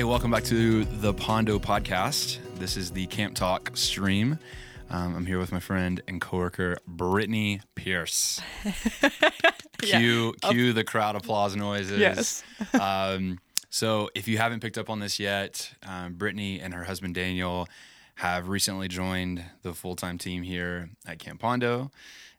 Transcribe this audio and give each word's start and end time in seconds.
Hey, 0.00 0.04
welcome 0.04 0.30
back 0.30 0.44
to 0.44 0.86
the 0.86 1.12
Pondo 1.12 1.58
podcast. 1.58 2.38
This 2.54 2.78
is 2.78 2.90
the 2.90 3.06
Camp 3.08 3.34
Talk 3.34 3.76
stream. 3.76 4.38
Um, 4.88 5.14
I'm 5.14 5.26
here 5.26 5.38
with 5.38 5.52
my 5.52 5.60
friend 5.60 6.00
and 6.08 6.22
coworker 6.22 6.78
Brittany 6.86 7.60
Pierce. 7.74 8.40
cue, 9.82 10.34
cue 10.48 10.72
the 10.72 10.84
crowd 10.84 11.16
applause 11.16 11.54
noises. 11.54 11.98
Yes. 11.98 12.42
um, 12.80 13.40
so, 13.68 14.08
if 14.14 14.26
you 14.26 14.38
haven't 14.38 14.60
picked 14.60 14.78
up 14.78 14.88
on 14.88 15.00
this 15.00 15.20
yet, 15.20 15.70
um, 15.86 16.14
Brittany 16.14 16.60
and 16.60 16.72
her 16.72 16.84
husband 16.84 17.14
Daniel 17.14 17.68
have 18.14 18.48
recently 18.48 18.88
joined 18.88 19.44
the 19.60 19.74
full 19.74 19.96
time 19.96 20.16
team 20.16 20.42
here 20.42 20.88
at 21.06 21.18
Camp 21.18 21.40
Pondo. 21.40 21.90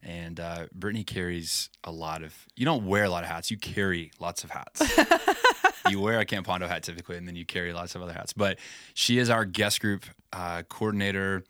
And 0.02 0.40
uh, 0.40 0.66
Brittany 0.74 1.04
carries 1.04 1.70
a 1.84 1.92
lot 1.92 2.24
of, 2.24 2.34
you 2.56 2.66
don't 2.66 2.88
wear 2.88 3.04
a 3.04 3.10
lot 3.10 3.24
of 3.24 3.30
hats, 3.30 3.52
you 3.52 3.58
carry 3.58 4.10
lots 4.20 4.44
of 4.44 4.50
hats. 4.50 4.82
you 5.90 6.00
wear 6.00 6.20
a 6.20 6.26
Camp 6.26 6.46
Pondo 6.48 6.68
hat 6.68 6.84
typically, 6.84 7.18
and 7.18 7.28
then 7.28 7.36
you 7.36 7.46
carry 7.46 7.74
lots 7.74 7.96
of 7.96 8.02
other 8.02 8.14
hats. 8.14 8.34
But 8.34 8.60
she 8.94 9.18
is 9.18 9.30
our 9.30 9.46
guest 9.46 9.80
group 9.82 10.06
uh, 10.34 10.64
coordinator 10.70 11.44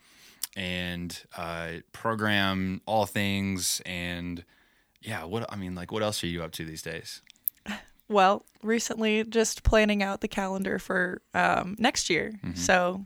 and 0.55 1.17
uh, 1.37 1.69
program 1.93 2.81
all 2.85 3.05
things. 3.05 3.81
And 3.85 4.43
yeah, 5.01 5.23
what 5.23 5.51
I 5.51 5.55
mean, 5.55 5.75
like, 5.75 5.91
what 5.91 6.03
else 6.03 6.23
are 6.23 6.27
you 6.27 6.43
up 6.43 6.51
to 6.53 6.65
these 6.65 6.81
days? 6.81 7.21
Well, 8.07 8.45
recently 8.61 9.23
just 9.23 9.63
planning 9.63 10.03
out 10.03 10.19
the 10.21 10.27
calendar 10.27 10.79
for 10.79 11.21
um, 11.33 11.75
next 11.79 12.09
year. 12.09 12.33
So 12.55 13.05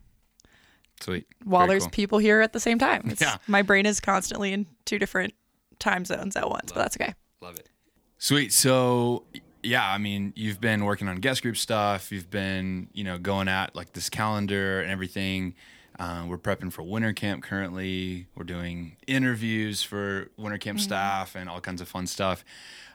Sweet. 1.00 1.28
while 1.44 1.62
Mm-hmm. 1.64 1.68
Very 1.68 1.74
there's 1.80 1.84
cool. 1.84 1.92
people 1.92 2.18
here 2.18 2.42
at 2.42 2.54
the 2.54 2.60
same 2.60 2.80
time, 2.80 3.04
it's, 3.12 3.22
Yeah. 3.22 3.38
my 3.48 3.62
brain 3.62 3.86
is 3.86 4.00
constantly 4.00 4.52
in 4.52 4.66
two 4.86 4.98
different 4.98 5.34
time 5.78 6.06
zones 6.06 6.36
at 6.36 6.50
once, 6.50 6.72
but 6.72 6.80
that's 6.80 6.98
okay. 7.00 7.14
Love 7.42 7.56
it. 7.60 7.70
Sweet. 8.18 8.52
So, 8.52 9.26
yeah, 9.66 9.90
I 9.90 9.98
mean, 9.98 10.34
you've 10.36 10.62
been 10.62 10.86
working 10.86 11.08
on 11.08 11.18
guest 11.18 11.42
group 11.42 11.58
stuff. 11.58 12.12
You've 12.12 12.30
been, 12.30 12.88
you 12.94 13.04
know, 13.04 13.18
going 13.18 13.48
at 13.48 13.76
like 13.76 13.94
this 13.94 14.10
calendar 14.10 14.82
and 14.82 14.92
everything. 14.92 15.56
Uh, 15.98 16.26
we're 16.28 16.38
prepping 16.38 16.72
for 16.72 16.84
winter 16.84 17.14
camp 17.14 17.44
currently. 17.44 18.28
We're 18.36 18.44
doing 18.44 18.98
interviews 19.08 19.82
for 19.82 20.30
winter 20.38 20.58
camp 20.58 20.80
staff 20.80 21.36
and 21.36 21.50
all 21.50 21.62
kinds 21.62 21.82
of 21.82 21.88
fun 21.88 22.06
stuff. 22.06 22.44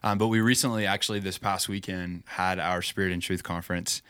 Um, 0.03 0.19
but 0.19 0.29
we 0.29 0.41
recently, 0.41 0.87
actually, 0.87 1.21
this 1.21 1.39
past 1.39 1.69
weekend, 1.69 2.25
had 2.27 2.59
our 2.59 2.83
Spirit 2.83 3.13
and 3.13 3.23
Truth 3.23 3.43
conference. 3.43 4.03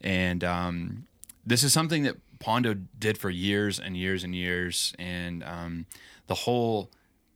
And 0.00 0.42
um, 0.44 1.06
this 1.44 1.62
is 1.62 1.72
something 1.72 2.04
that 2.04 2.16
Pondo 2.38 2.74
did 2.98 3.18
for 3.18 3.30
years 3.30 3.78
and 3.78 3.96
years 3.96 4.24
and 4.24 4.34
years. 4.34 4.94
And 4.98 5.42
um, 5.44 5.86
the 6.26 6.34
whole 6.34 6.90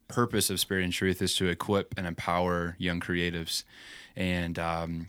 purpose 0.09 0.51
of 0.51 0.61
Spirit 0.61 0.85
and 0.85 0.93
Truth 0.93 1.21
is 1.21 1.35
to 1.37 1.49
equip 1.49 1.95
and 1.97 2.07
empower 2.07 2.77
young 2.79 3.01
creatives, 3.01 3.65
and 4.17 4.59
um, 4.59 5.09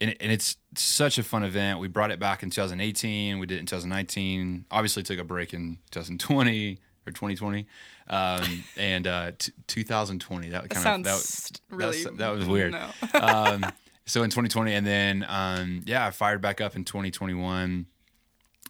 and, 0.00 0.16
and 0.20 0.32
it's 0.32 0.56
such 0.76 1.18
a 1.18 1.22
fun 1.22 1.44
event. 1.44 1.78
We 1.78 1.88
brought 1.88 2.10
it 2.10 2.18
back 2.18 2.42
in 2.42 2.50
2018. 2.50 3.38
We 3.38 3.46
did 3.46 3.56
it 3.56 3.60
in 3.60 3.66
2019. 3.66 4.66
Obviously, 4.70 5.02
took 5.02 5.18
a 5.18 5.24
break 5.24 5.52
in 5.52 5.78
2020 5.90 6.78
or 7.06 7.12
2020, 7.12 7.66
um, 8.08 8.64
and 8.76 9.06
uh, 9.06 9.32
t- 9.38 9.52
2020. 9.66 10.50
That 10.50 10.70
kind 10.70 10.82
sounds 10.82 11.06
of 11.06 11.68
that, 11.68 11.76
really 11.76 12.02
that's- 12.02 12.18
that 12.18 12.28
was 12.30 12.46
weird. 12.46 12.72
no. 12.72 12.88
um, 13.20 13.64
so 14.06 14.22
in 14.22 14.30
2020, 14.30 14.74
and 14.74 14.86
then 14.86 15.24
um, 15.28 15.82
yeah, 15.86 16.06
I 16.06 16.10
fired 16.10 16.40
back 16.40 16.60
up 16.60 16.74
in 16.76 16.84
2021, 16.84 17.86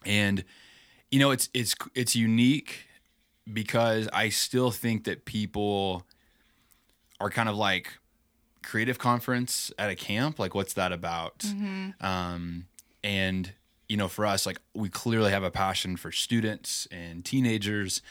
and 0.05 0.45
you 1.11 1.19
know 1.19 1.31
it's 1.31 1.48
it's 1.55 1.75
it's 1.95 2.14
unique 2.17 2.86
because 3.53 4.08
I 4.12 4.28
still 4.28 4.70
think 4.70 5.05
that 5.05 5.24
people 5.24 6.05
are 7.20 7.30
kind 7.30 7.48
of 7.48 7.57
like 7.57 7.98
creative 8.63 8.98
conference 8.98 9.73
at 9.79 9.91
a 9.91 9.95
camp. 9.97 10.39
Like, 10.39 10.55
what's 10.55 10.75
that 10.75 10.93
about? 10.93 11.45
Um, 12.01 12.67
and 13.03 13.53
you 13.89 13.97
know, 13.97 14.07
for 14.07 14.25
us, 14.25 14.47
like 14.47 14.61
we 14.73 14.89
clearly 14.89 15.33
have 15.33 15.43
a 15.43 15.51
passion 15.51 15.97
for 15.97 16.13
students 16.13 16.87
and 16.93 17.25
teenagers, 17.25 18.03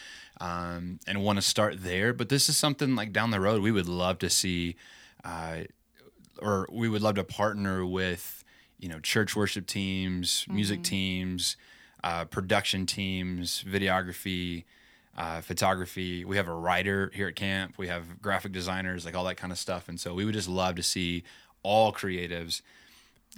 um, 0.42 1.00
and 1.08 1.24
want 1.24 1.38
to 1.38 1.42
start 1.42 1.82
there. 1.84 2.12
But 2.12 2.28
this 2.28 2.50
is 2.50 2.58
something 2.58 2.96
like 2.96 3.14
down 3.14 3.32
the 3.32 3.40
road 3.40 3.62
we 3.62 3.72
would 3.72 3.88
love 3.88 4.20
to 4.20 4.30
see, 4.30 4.76
uh, 5.24 5.60
or 6.42 6.68
we 6.70 6.90
would 6.90 7.02
love 7.02 7.16
to 7.16 7.24
partner 7.24 7.86
with, 7.86 8.44
you 8.78 8.90
know, 8.90 9.00
church 9.00 9.38
worship 9.38 9.68
teams, 9.68 10.46
music 10.50 10.84
teams, 10.84 11.56
uh, 12.04 12.26
production 12.26 12.86
teams, 12.86 13.64
videography 13.66 14.66
uh, 15.18 15.42
photography. 15.42 16.24
We 16.24 16.38
have 16.38 16.48
a 16.48 16.54
writer 16.54 17.12
here 17.14 17.28
at 17.28 17.36
camp. 17.36 17.76
We 17.78 17.88
have 17.88 18.22
graphic 18.22 18.52
designers, 18.52 19.06
like 19.06 19.16
all 19.16 19.26
that 19.26 19.36
kind 19.38 19.52
of 19.52 19.58
stuff. 19.58 19.90
And 19.90 20.00
so 20.00 20.14
we 20.14 20.26
would 20.26 20.34
just 20.34 20.50
love 20.50 20.76
to 20.76 20.84
see 20.84 21.24
all 21.64 21.92
creatives 21.92 22.62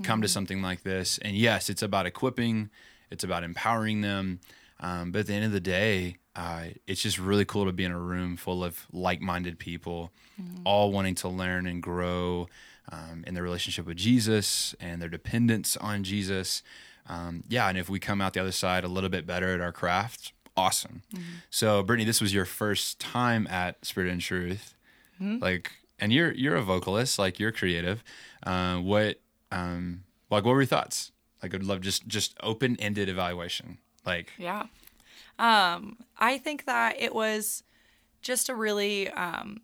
come 0.03 0.21
to 0.21 0.27
something 0.27 0.61
like 0.61 0.83
this. 0.83 1.17
And 1.17 1.35
yes, 1.35 1.69
it's 1.69 1.81
about 1.81 2.05
equipping, 2.05 2.69
it's 3.09 3.23
about 3.23 3.43
empowering 3.43 4.01
them. 4.01 4.39
Um, 4.79 5.11
but 5.11 5.19
at 5.19 5.27
the 5.27 5.33
end 5.33 5.45
of 5.45 5.51
the 5.51 5.59
day, 5.59 6.17
uh, 6.35 6.65
it's 6.87 7.01
just 7.01 7.19
really 7.19 7.45
cool 7.45 7.65
to 7.65 7.73
be 7.73 7.83
in 7.83 7.91
a 7.91 7.99
room 7.99 8.37
full 8.37 8.63
of 8.63 8.87
like-minded 8.91 9.59
people, 9.59 10.11
all 10.65 10.91
wanting 10.91 11.15
to 11.15 11.27
learn 11.27 11.67
and 11.67 11.83
grow 11.83 12.47
um, 12.91 13.23
in 13.27 13.33
their 13.33 13.43
relationship 13.43 13.85
with 13.85 13.97
Jesus 13.97 14.73
and 14.79 15.01
their 15.01 15.09
dependence 15.09 15.77
on 15.77 16.03
Jesus. 16.03 16.63
Um, 17.07 17.43
yeah, 17.49 17.67
and 17.67 17.77
if 17.77 17.89
we 17.89 17.99
come 17.99 18.21
out 18.21 18.33
the 18.33 18.39
other 18.39 18.51
side 18.51 18.83
a 18.83 18.87
little 18.87 19.09
bit 19.09 19.27
better 19.27 19.53
at 19.53 19.61
our 19.61 19.71
craft, 19.71 20.31
awesome. 20.57 21.01
So, 21.49 21.83
Brittany, 21.83 22.05
this 22.05 22.21
was 22.21 22.33
your 22.33 22.45
first 22.45 22.99
time 22.99 23.47
at 23.47 23.83
Spirit 23.85 24.11
and 24.11 24.21
Truth, 24.21 24.75
like, 25.19 25.71
and 25.99 26.11
you're 26.11 26.31
you're 26.33 26.55
a 26.55 26.61
vocalist, 26.63 27.19
like 27.19 27.39
you're 27.39 27.51
creative. 27.51 28.03
Uh, 28.43 28.77
what, 28.77 29.19
um, 29.51 30.03
like, 30.29 30.43
what 30.45 30.53
were 30.53 30.61
your 30.61 30.65
thoughts? 30.67 31.11
Like, 31.43 31.53
I'd 31.53 31.63
love 31.63 31.81
just 31.81 32.07
just 32.07 32.35
open 32.41 32.75
ended 32.79 33.09
evaluation. 33.09 33.77
Like, 34.05 34.31
Yeah. 34.37 34.65
Um, 35.39 35.97
I 36.17 36.37
think 36.37 36.65
that 36.65 36.99
it 36.99 37.15
was 37.15 37.63
just 38.21 38.49
a 38.49 38.55
really 38.55 39.09
um, 39.09 39.61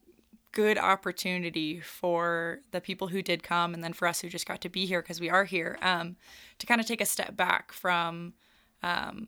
good 0.52 0.78
opportunity 0.80 1.80
for 1.80 2.60
the 2.72 2.82
people 2.82 3.08
who 3.10 3.22
did 3.22 3.44
come 3.44 3.76
and 3.76 3.84
then 3.84 3.94
for 3.94 4.08
us 4.08 4.22
who 4.22 4.30
just 4.30 4.48
got 4.48 4.62
to 4.62 4.70
be 4.70 4.88
here 4.88 5.02
because 5.04 5.20
we 5.20 5.30
are 5.30 5.44
here 5.44 5.78
um, 5.84 6.16
to 6.58 6.66
kind 6.66 6.82
of 6.82 6.88
take 6.88 7.02
a 7.02 7.06
step 7.06 7.38
back 7.38 7.72
from 7.72 8.34
um, 8.82 9.28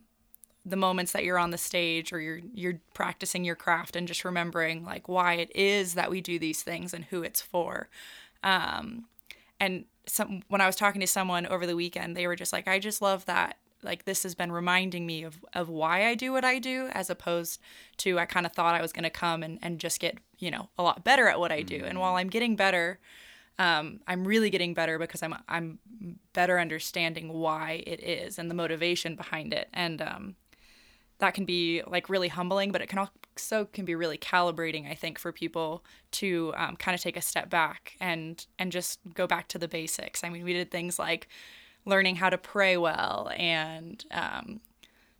the 0.64 0.76
moments 0.76 1.12
that 1.12 1.24
you're 1.24 1.38
on 1.38 1.50
the 1.50 1.58
stage 1.58 2.12
or 2.12 2.20
you're 2.20 2.40
you're 2.54 2.80
practicing 2.94 3.44
your 3.44 3.56
craft 3.56 3.96
and 3.96 4.06
just 4.06 4.24
remembering 4.24 4.84
like 4.84 5.08
why 5.08 5.34
it 5.34 5.50
is 5.54 5.94
that 5.94 6.10
we 6.10 6.20
do 6.20 6.38
these 6.38 6.62
things 6.62 6.92
and 6.92 7.06
who 7.06 7.22
it's 7.22 7.40
for. 7.40 7.88
Um, 8.42 9.06
and 9.58 9.84
some 10.06 10.42
when 10.48 10.60
I 10.60 10.66
was 10.66 10.76
talking 10.76 11.00
to 11.00 11.06
someone 11.06 11.46
over 11.46 11.66
the 11.66 11.76
weekend, 11.76 12.16
they 12.16 12.26
were 12.26 12.36
just 12.36 12.52
like, 12.52 12.68
I 12.68 12.78
just 12.78 13.00
love 13.00 13.24
that. 13.26 13.56
Like 13.82 14.04
this 14.04 14.22
has 14.24 14.34
been 14.34 14.52
reminding 14.52 15.06
me 15.06 15.22
of 15.22 15.38
of 15.54 15.70
why 15.70 16.06
I 16.06 16.14
do 16.14 16.32
what 16.32 16.44
I 16.44 16.58
do, 16.58 16.88
as 16.92 17.08
opposed 17.08 17.60
to 17.98 18.18
I 18.18 18.26
kind 18.26 18.44
of 18.44 18.52
thought 18.52 18.74
I 18.74 18.82
was 18.82 18.92
going 18.92 19.04
to 19.04 19.10
come 19.10 19.42
and 19.42 19.58
and 19.62 19.78
just 19.78 20.00
get 20.00 20.18
you 20.38 20.50
know 20.50 20.68
a 20.78 20.82
lot 20.82 21.04
better 21.04 21.28
at 21.28 21.40
what 21.40 21.52
I 21.52 21.62
do. 21.62 21.82
And 21.84 21.98
while 21.98 22.16
I'm 22.16 22.28
getting 22.28 22.56
better, 22.56 22.98
um, 23.58 24.00
I'm 24.06 24.26
really 24.26 24.50
getting 24.50 24.74
better 24.74 24.98
because 24.98 25.22
I'm 25.22 25.34
I'm 25.48 25.78
better 26.34 26.58
understanding 26.58 27.32
why 27.32 27.82
it 27.86 28.02
is 28.02 28.38
and 28.38 28.50
the 28.50 28.54
motivation 28.54 29.16
behind 29.16 29.54
it. 29.54 29.68
And 29.72 30.02
um, 30.02 30.36
that 31.20 31.34
can 31.34 31.44
be 31.44 31.82
like 31.86 32.08
really 32.08 32.28
humbling, 32.28 32.72
but 32.72 32.80
it 32.80 32.88
can 32.88 32.98
also 32.98 33.66
can 33.66 33.84
be 33.84 33.94
really 33.94 34.18
calibrating. 34.18 34.90
I 34.90 34.94
think 34.94 35.18
for 35.18 35.32
people 35.32 35.84
to 36.12 36.52
um, 36.56 36.76
kind 36.76 36.94
of 36.94 37.00
take 37.00 37.16
a 37.16 37.22
step 37.22 37.48
back 37.48 37.96
and 38.00 38.44
and 38.58 38.72
just 38.72 39.00
go 39.14 39.26
back 39.26 39.48
to 39.48 39.58
the 39.58 39.68
basics. 39.68 40.24
I 40.24 40.28
mean, 40.28 40.44
we 40.44 40.52
did 40.52 40.70
things 40.70 40.98
like 40.98 41.28
learning 41.86 42.16
how 42.16 42.30
to 42.30 42.38
pray 42.38 42.76
well 42.76 43.30
and 43.36 44.04
um, 44.10 44.60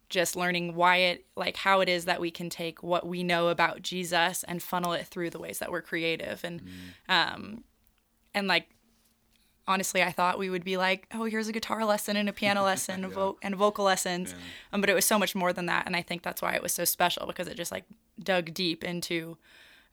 just 0.08 0.37
learning 0.37 0.75
why 0.75 0.97
it 0.97 1.25
like 1.37 1.56
how 1.56 1.81
it 1.81 1.88
is 1.88 2.05
that 2.05 2.20
we 2.20 2.31
can 2.31 2.50
take 2.50 2.82
what 2.82 3.06
we 3.06 3.23
know 3.23 3.49
about 3.49 3.81
Jesus 3.82 4.43
and 4.44 4.62
funnel 4.62 4.93
it 4.93 5.06
through 5.06 5.31
the 5.31 5.38
ways 5.38 5.58
that 5.61 5.70
we're 5.70 5.82
creative 5.82 6.44
and 6.44 6.61
um, 7.08 7.64
and 8.35 8.46
like 8.46 8.69
honestly, 9.68 10.02
I 10.02 10.10
thought 10.12 10.38
we 10.38 10.50
would 10.50 10.64
be 10.64 10.76
like, 10.76 11.06
oh, 11.12 11.24
here's 11.24 11.48
a 11.48 11.52
guitar 11.52 11.84
lesson 11.84 12.16
and 12.16 12.28
a 12.28 12.32
piano 12.32 12.62
lesson 12.64 13.04
and 13.04 13.12
vo- 13.12 13.38
and 13.42 13.54
vocal 13.54 13.84
lessons. 13.84 14.34
Um, 14.72 14.80
but 14.80 14.90
it 14.90 14.94
was 14.94 15.04
so 15.04 15.18
much 15.18 15.34
more 15.34 15.52
than 15.52 15.66
that. 15.66 15.86
And 15.86 15.94
I 15.96 16.02
think 16.02 16.22
that's 16.22 16.42
why 16.42 16.54
it 16.54 16.62
was 16.62 16.72
so 16.72 16.84
special 16.84 17.26
because 17.26 17.46
it 17.48 17.56
just 17.56 17.70
like 17.72 17.84
dug 18.22 18.52
deep 18.54 18.82
into 18.84 19.36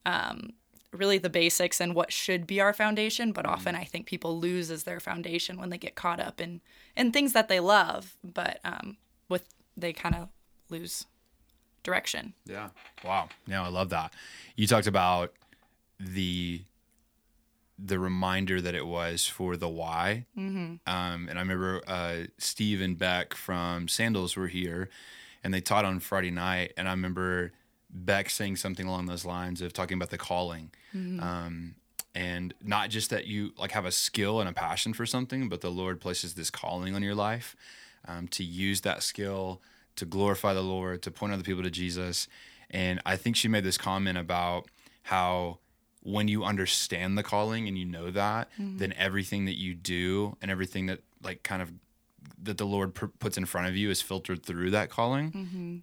um, 0.05 0.51
really 0.91 1.17
the 1.17 1.29
basics 1.29 1.79
and 1.81 1.93
what 1.93 2.11
should 2.11 2.47
be 2.47 2.59
our 2.61 2.73
foundation. 2.73 3.31
But 3.31 3.45
often 3.45 3.75
I 3.75 3.83
think 3.83 4.05
people 4.05 4.39
lose 4.39 4.71
as 4.71 4.83
their 4.83 4.99
foundation 4.99 5.59
when 5.59 5.69
they 5.69 5.77
get 5.77 5.95
caught 5.95 6.19
up 6.19 6.41
in, 6.41 6.61
in 6.95 7.11
things 7.11 7.33
that 7.33 7.47
they 7.47 7.59
love, 7.59 8.15
but 8.23 8.59
um, 8.63 8.97
with 9.29 9.43
they 9.75 9.93
kind 9.93 10.15
of 10.15 10.29
lose 10.69 11.05
direction. 11.83 12.33
Yeah. 12.45 12.69
Wow. 13.03 13.29
Yeah, 13.45 13.63
I 13.63 13.69
love 13.69 13.89
that. 13.89 14.13
You 14.55 14.65
talked 14.67 14.87
about 14.87 15.33
the 15.99 16.61
the 17.79 17.99
reminder 17.99 18.59
that 18.61 18.73
it 18.73 18.87
was 18.87 19.27
for 19.27 19.55
the 19.55 19.69
why. 19.69 20.25
Mm-hmm. 20.37 20.75
Um, 20.87 21.27
and 21.29 21.37
I 21.37 21.41
remember 21.41 21.81
uh, 21.87 22.15
Steve 22.37 22.81
and 22.81 22.97
Beck 22.97 23.33
from 23.33 23.87
Sandals 23.87 24.35
were 24.35 24.47
here, 24.47 24.89
and 25.43 25.53
they 25.53 25.61
taught 25.61 25.85
on 25.85 25.99
Friday 25.99 26.31
night. 26.31 26.73
And 26.75 26.87
I 26.87 26.91
remember 26.91 27.51
Beck 27.89 28.29
saying 28.29 28.55
something 28.55 28.87
along 28.87 29.05
those 29.05 29.25
lines 29.25 29.61
of 29.61 29.73
talking 29.73 29.95
about 29.95 30.09
the 30.09 30.17
calling. 30.17 30.71
Um, 31.21 31.75
and 32.15 32.53
not 32.63 32.89
just 32.89 33.11
that 33.11 33.27
you 33.27 33.51
like 33.57 33.71
have 33.71 33.85
a 33.85 33.91
skill 33.91 34.39
and 34.39 34.49
a 34.49 34.53
passion 34.53 34.93
for 34.93 35.05
something, 35.05 35.47
but 35.47 35.61
the 35.61 35.69
Lord 35.69 36.01
places 36.01 36.33
this 36.33 36.49
calling 36.49 36.95
on 36.95 37.03
your 37.03 37.13
life. 37.13 37.55
um, 38.07 38.27
to 38.29 38.43
use 38.43 38.81
that 38.81 39.03
skill 39.03 39.61
to 39.95 40.05
glorify 40.05 40.53
the 40.53 40.61
Lord, 40.61 41.01
to 41.03 41.11
point 41.11 41.33
other 41.33 41.43
people 41.43 41.63
to 41.63 41.71
Jesus. 41.71 42.27
And 42.69 43.01
I 43.05 43.15
think 43.15 43.35
she 43.35 43.47
made 43.47 43.63
this 43.63 43.77
comment 43.77 44.17
about 44.17 44.67
how 45.03 45.59
when 46.07 46.29
you 46.29 46.45
understand 46.45 47.17
the 47.17 47.23
calling 47.23 47.67
and 47.67 47.77
you 47.77 47.83
know 47.83 48.09
that, 48.09 48.49
mm-hmm. 48.53 48.77
then 48.77 48.93
everything 48.97 49.43
that 49.43 49.57
you 49.57 49.75
do 49.75 50.37
and 50.41 50.49
everything 50.49 50.85
that 50.85 51.01
like 51.21 51.43
kind 51.43 51.61
of 51.61 51.73
that 52.43 52.57
the 52.57 52.65
Lord 52.65 52.95
pr- 52.95 53.07
puts 53.19 53.37
in 53.37 53.45
front 53.45 53.67
of 53.67 53.75
you 53.75 53.89
is 53.89 54.01
filtered 54.01 54.45
through 54.45 54.71
that 54.71 54.89
calling. 54.89 55.31
Mm-hmm. 55.31 55.77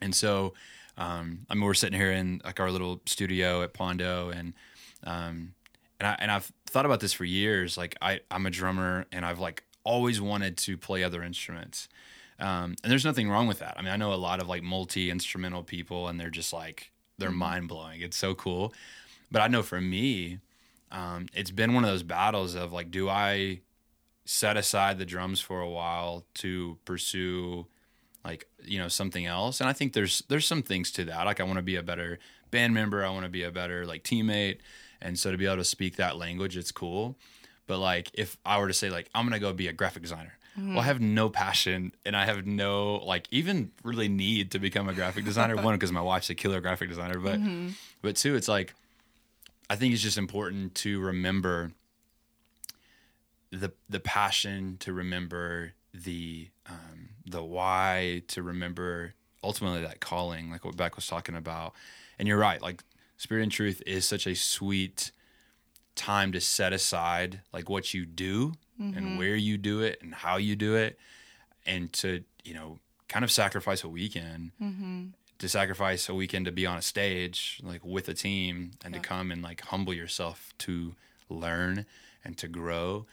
And 0.00 0.14
so, 0.14 0.54
um, 0.96 1.40
I 1.50 1.54
mean, 1.54 1.64
we're 1.64 1.74
sitting 1.74 1.98
here 1.98 2.12
in 2.12 2.40
like 2.44 2.60
our 2.60 2.70
little 2.70 3.00
studio 3.06 3.62
at 3.62 3.72
Pondo, 3.72 4.30
and 4.30 4.54
um, 5.02 5.54
and 5.98 6.06
I 6.06 6.16
and 6.20 6.30
I've 6.30 6.52
thought 6.66 6.86
about 6.86 7.00
this 7.00 7.12
for 7.12 7.24
years. 7.24 7.76
Like 7.76 7.96
I 8.00 8.20
I'm 8.30 8.46
a 8.46 8.50
drummer, 8.50 9.06
and 9.10 9.26
I've 9.26 9.40
like 9.40 9.64
always 9.82 10.20
wanted 10.20 10.56
to 10.58 10.76
play 10.78 11.02
other 11.02 11.20
instruments. 11.24 11.88
Um, 12.38 12.76
and 12.84 12.92
there's 12.92 13.04
nothing 13.04 13.28
wrong 13.28 13.48
with 13.48 13.58
that. 13.58 13.74
I 13.76 13.82
mean, 13.82 13.92
I 13.92 13.96
know 13.96 14.12
a 14.12 14.14
lot 14.14 14.40
of 14.40 14.48
like 14.48 14.62
multi 14.62 15.10
instrumental 15.10 15.64
people, 15.64 16.06
and 16.06 16.20
they're 16.20 16.30
just 16.30 16.52
like 16.52 16.92
they're 17.18 17.30
mm-hmm. 17.30 17.38
mind 17.38 17.68
blowing. 17.68 18.02
It's 18.02 18.16
so 18.16 18.36
cool. 18.36 18.72
But 19.34 19.42
I 19.42 19.48
know 19.48 19.64
for 19.64 19.80
me, 19.80 20.38
um, 20.92 21.26
it's 21.34 21.50
been 21.50 21.74
one 21.74 21.82
of 21.82 21.90
those 21.90 22.04
battles 22.04 22.54
of 22.54 22.72
like, 22.72 22.92
do 22.92 23.08
I 23.08 23.62
set 24.24 24.56
aside 24.56 24.96
the 24.96 25.04
drums 25.04 25.40
for 25.40 25.60
a 25.60 25.68
while 25.68 26.24
to 26.34 26.78
pursue 26.84 27.66
like 28.24 28.46
you 28.62 28.78
know 28.78 28.86
something 28.86 29.26
else? 29.26 29.60
And 29.60 29.68
I 29.68 29.72
think 29.72 29.92
there's 29.92 30.22
there's 30.28 30.46
some 30.46 30.62
things 30.62 30.92
to 30.92 31.04
that. 31.06 31.24
Like 31.24 31.40
I 31.40 31.42
want 31.42 31.56
to 31.56 31.62
be 31.62 31.74
a 31.74 31.82
better 31.82 32.20
band 32.52 32.74
member. 32.74 33.04
I 33.04 33.10
want 33.10 33.24
to 33.24 33.28
be 33.28 33.42
a 33.42 33.50
better 33.50 33.84
like 33.84 34.04
teammate. 34.04 34.58
And 35.02 35.18
so 35.18 35.32
to 35.32 35.36
be 35.36 35.46
able 35.46 35.56
to 35.56 35.64
speak 35.64 35.96
that 35.96 36.16
language, 36.16 36.56
it's 36.56 36.70
cool. 36.70 37.18
But 37.66 37.80
like 37.80 38.12
if 38.14 38.38
I 38.46 38.60
were 38.60 38.68
to 38.68 38.72
say 38.72 38.88
like 38.88 39.10
I'm 39.16 39.26
gonna 39.26 39.40
go 39.40 39.52
be 39.52 39.66
a 39.66 39.72
graphic 39.72 40.02
designer, 40.02 40.38
Mm-hmm. 40.56 40.74
Well, 40.74 40.84
I 40.84 40.86
have 40.86 41.00
no 41.00 41.28
passion 41.28 41.92
and 42.06 42.16
I 42.16 42.26
have 42.26 42.46
no 42.46 42.96
like 43.04 43.26
even 43.32 43.72
really 43.82 44.08
need 44.08 44.52
to 44.52 44.60
become 44.60 44.88
a 44.88 44.94
graphic 44.94 45.24
designer. 45.24 45.56
One, 45.60 45.74
because 45.74 45.90
my 45.90 46.00
wife's 46.00 46.30
a 46.30 46.34
killer 46.36 46.60
graphic 46.60 46.88
designer, 46.88 47.18
but 47.18 47.40
mm-hmm. 47.40 47.70
but 48.02 48.14
two, 48.14 48.36
it's 48.36 48.46
like 48.46 48.72
I 49.68 49.76
think 49.76 49.94
it's 49.94 50.02
just 50.02 50.18
important 50.18 50.74
to 50.76 51.00
remember 51.00 51.72
the 53.50 53.72
the 53.88 54.00
passion, 54.00 54.76
to 54.80 54.92
remember 54.92 55.72
the 55.92 56.48
um, 56.68 57.10
the 57.26 57.42
why, 57.42 58.22
to 58.28 58.42
remember 58.42 59.14
ultimately 59.42 59.82
that 59.82 60.00
calling, 60.00 60.50
like 60.50 60.64
what 60.64 60.76
Beck 60.76 60.96
was 60.96 61.06
talking 61.06 61.36
about. 61.36 61.74
And 62.18 62.28
you're 62.28 62.38
right, 62.38 62.60
like 62.60 62.82
Spirit 63.16 63.42
and 63.42 63.52
Truth 63.52 63.82
is 63.86 64.06
such 64.06 64.26
a 64.26 64.34
sweet 64.34 65.12
time 65.94 66.32
to 66.32 66.40
set 66.40 66.72
aside 66.72 67.40
like 67.52 67.68
what 67.68 67.94
you 67.94 68.04
do 68.04 68.52
mm-hmm. 68.80 68.96
and 68.96 69.18
where 69.18 69.36
you 69.36 69.56
do 69.56 69.80
it 69.80 70.00
and 70.02 70.14
how 70.14 70.36
you 70.36 70.56
do 70.56 70.74
it 70.74 70.98
and 71.66 71.92
to 71.92 72.24
you 72.42 72.52
know 72.52 72.78
kind 73.08 73.24
of 73.24 73.30
sacrifice 73.30 73.84
a 73.84 73.88
weekend 73.88 74.50
mm-hmm. 74.60 75.04
To 75.38 75.48
sacrifice 75.48 76.08
a 76.08 76.14
weekend 76.14 76.46
to 76.46 76.52
be 76.52 76.66
on 76.66 76.78
a 76.78 76.82
stage 76.82 77.60
like 77.62 77.84
with 77.84 78.08
a 78.08 78.14
team 78.14 78.72
and 78.84 78.94
yeah. 78.94 79.00
to 79.00 79.06
come 79.06 79.30
and 79.30 79.42
like 79.42 79.60
humble 79.62 79.92
yourself 79.92 80.54
to 80.58 80.94
learn 81.28 81.86
and 82.24 82.38
to 82.38 82.48
grow 82.48 83.06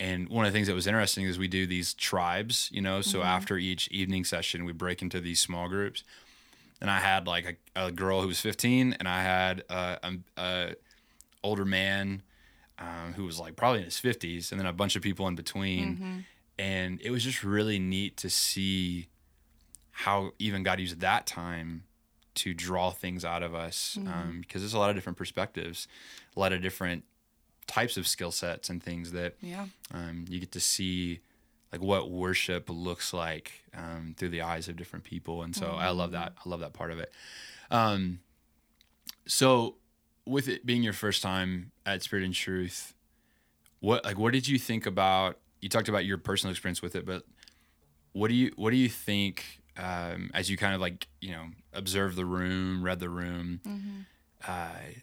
and 0.00 0.28
one 0.28 0.46
of 0.46 0.52
the 0.52 0.56
things 0.56 0.68
that 0.68 0.74
was 0.74 0.86
interesting 0.86 1.24
is 1.24 1.38
we 1.38 1.48
do 1.48 1.66
these 1.66 1.94
tribes 1.94 2.68
you 2.72 2.80
know 2.80 3.00
so 3.00 3.18
mm-hmm. 3.18 3.28
after 3.28 3.56
each 3.56 3.88
evening 3.88 4.24
session 4.24 4.64
we 4.64 4.72
break 4.72 5.02
into 5.02 5.20
these 5.20 5.40
small 5.40 5.68
groups 5.68 6.02
and 6.80 6.90
i 6.90 6.98
had 6.98 7.26
like 7.26 7.58
a, 7.76 7.86
a 7.86 7.92
girl 7.92 8.20
who 8.20 8.28
was 8.28 8.40
15 8.40 8.96
and 8.98 9.08
i 9.08 9.22
had 9.22 9.62
a, 9.68 9.98
a, 10.02 10.12
a 10.36 10.74
older 11.42 11.64
man 11.64 12.22
um, 12.78 13.14
who 13.16 13.24
was 13.24 13.38
like 13.38 13.56
probably 13.56 13.80
in 13.80 13.84
his 13.86 14.00
50s, 14.00 14.50
and 14.50 14.60
then 14.60 14.66
a 14.66 14.72
bunch 14.72 14.96
of 14.96 15.02
people 15.02 15.26
in 15.28 15.34
between. 15.34 15.96
Mm-hmm. 15.96 16.18
And 16.58 17.00
it 17.02 17.10
was 17.10 17.22
just 17.22 17.44
really 17.44 17.78
neat 17.78 18.16
to 18.18 18.30
see 18.30 19.08
how 19.98 20.32
even 20.38 20.62
God 20.62 20.80
used 20.80 21.00
that 21.00 21.26
time 21.26 21.84
to 22.36 22.54
draw 22.54 22.90
things 22.90 23.24
out 23.24 23.42
of 23.42 23.54
us 23.54 23.96
because 23.96 24.08
mm-hmm. 24.08 24.28
um, 24.28 24.44
there's 24.52 24.74
a 24.74 24.78
lot 24.78 24.90
of 24.90 24.96
different 24.96 25.18
perspectives, 25.18 25.88
a 26.36 26.40
lot 26.40 26.52
of 26.52 26.62
different 26.62 27.04
types 27.66 27.96
of 27.96 28.06
skill 28.06 28.30
sets 28.30 28.70
and 28.70 28.82
things 28.82 29.12
that 29.12 29.34
yeah. 29.42 29.66
um, 29.92 30.24
you 30.28 30.40
get 30.40 30.52
to 30.52 30.60
see 30.60 31.20
like 31.72 31.82
what 31.82 32.10
worship 32.10 32.70
looks 32.70 33.12
like 33.12 33.52
um, 33.76 34.14
through 34.16 34.30
the 34.30 34.40
eyes 34.40 34.68
of 34.68 34.76
different 34.76 35.04
people 35.04 35.42
and 35.42 35.54
so 35.54 35.66
mm-hmm. 35.66 35.80
i 35.80 35.90
love 35.90 36.12
that 36.12 36.32
i 36.42 36.48
love 36.48 36.60
that 36.60 36.72
part 36.72 36.90
of 36.90 36.98
it 36.98 37.12
um, 37.70 38.20
so 39.26 39.76
with 40.28 40.48
it 40.48 40.64
being 40.64 40.82
your 40.82 40.92
first 40.92 41.22
time 41.22 41.72
at 41.86 42.02
Spirit 42.02 42.24
and 42.24 42.34
Truth, 42.34 42.94
what 43.80 44.04
like 44.04 44.18
what 44.18 44.32
did 44.32 44.48
you 44.48 44.58
think 44.58 44.86
about? 44.86 45.38
You 45.60 45.68
talked 45.68 45.88
about 45.88 46.04
your 46.04 46.18
personal 46.18 46.50
experience 46.50 46.82
with 46.82 46.94
it, 46.94 47.06
but 47.06 47.24
what 48.12 48.28
do 48.28 48.34
you 48.34 48.52
what 48.56 48.70
do 48.70 48.76
you 48.76 48.88
think 48.88 49.60
um, 49.78 50.30
as 50.34 50.50
you 50.50 50.56
kind 50.56 50.74
of 50.74 50.80
like 50.80 51.06
you 51.20 51.32
know 51.32 51.46
observe 51.72 52.16
the 52.16 52.24
room, 52.24 52.82
read 52.82 53.00
the 53.00 53.08
room? 53.08 53.60
Mm-hmm. 53.66 54.00
Uh, 54.46 55.00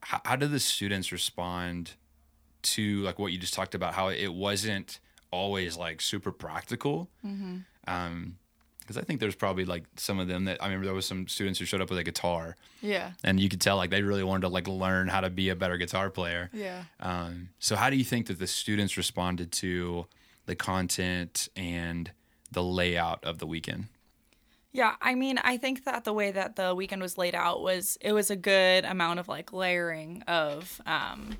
how, 0.00 0.20
how 0.24 0.36
did 0.36 0.50
the 0.50 0.60
students 0.60 1.12
respond 1.12 1.92
to 2.62 3.02
like 3.02 3.18
what 3.18 3.32
you 3.32 3.38
just 3.38 3.54
talked 3.54 3.74
about? 3.74 3.94
How 3.94 4.08
it 4.08 4.32
wasn't 4.32 5.00
always 5.30 5.76
like 5.76 6.00
super 6.00 6.30
practical. 6.30 7.08
Mm-hmm. 7.26 7.58
Um, 7.86 8.36
because 8.80 8.96
I 8.96 9.02
think 9.02 9.20
there's 9.20 9.36
probably 9.36 9.64
like 9.64 9.84
some 9.96 10.18
of 10.18 10.26
them 10.26 10.44
that 10.46 10.60
I 10.60 10.66
remember 10.66 10.86
there 10.86 10.94
was 10.94 11.06
some 11.06 11.28
students 11.28 11.58
who 11.58 11.64
showed 11.64 11.80
up 11.80 11.88
with 11.88 11.98
a 12.00 12.04
guitar. 12.04 12.56
Yeah. 12.80 13.12
And 13.22 13.38
you 13.38 13.48
could 13.48 13.60
tell 13.60 13.76
like 13.76 13.90
they 13.90 14.02
really 14.02 14.24
wanted 14.24 14.42
to 14.42 14.48
like 14.48 14.66
learn 14.66 15.06
how 15.06 15.20
to 15.20 15.30
be 15.30 15.50
a 15.50 15.56
better 15.56 15.76
guitar 15.76 16.10
player. 16.10 16.50
Yeah. 16.52 16.84
Um, 16.98 17.50
so 17.60 17.76
how 17.76 17.90
do 17.90 17.96
you 17.96 18.04
think 18.04 18.26
that 18.26 18.40
the 18.40 18.46
students 18.48 18.96
responded 18.96 19.52
to 19.52 20.06
the 20.46 20.56
content 20.56 21.48
and 21.54 22.10
the 22.50 22.62
layout 22.62 23.24
of 23.24 23.38
the 23.38 23.46
weekend? 23.46 23.86
Yeah, 24.72 24.96
I 25.02 25.14
mean, 25.14 25.38
I 25.38 25.58
think 25.58 25.84
that 25.84 26.04
the 26.04 26.14
way 26.14 26.30
that 26.30 26.56
the 26.56 26.74
weekend 26.74 27.02
was 27.02 27.18
laid 27.18 27.34
out 27.34 27.62
was 27.62 27.98
it 28.00 28.12
was 28.12 28.30
a 28.30 28.36
good 28.36 28.86
amount 28.86 29.20
of 29.20 29.28
like 29.28 29.52
layering 29.52 30.22
of 30.26 30.80
um, 30.86 31.36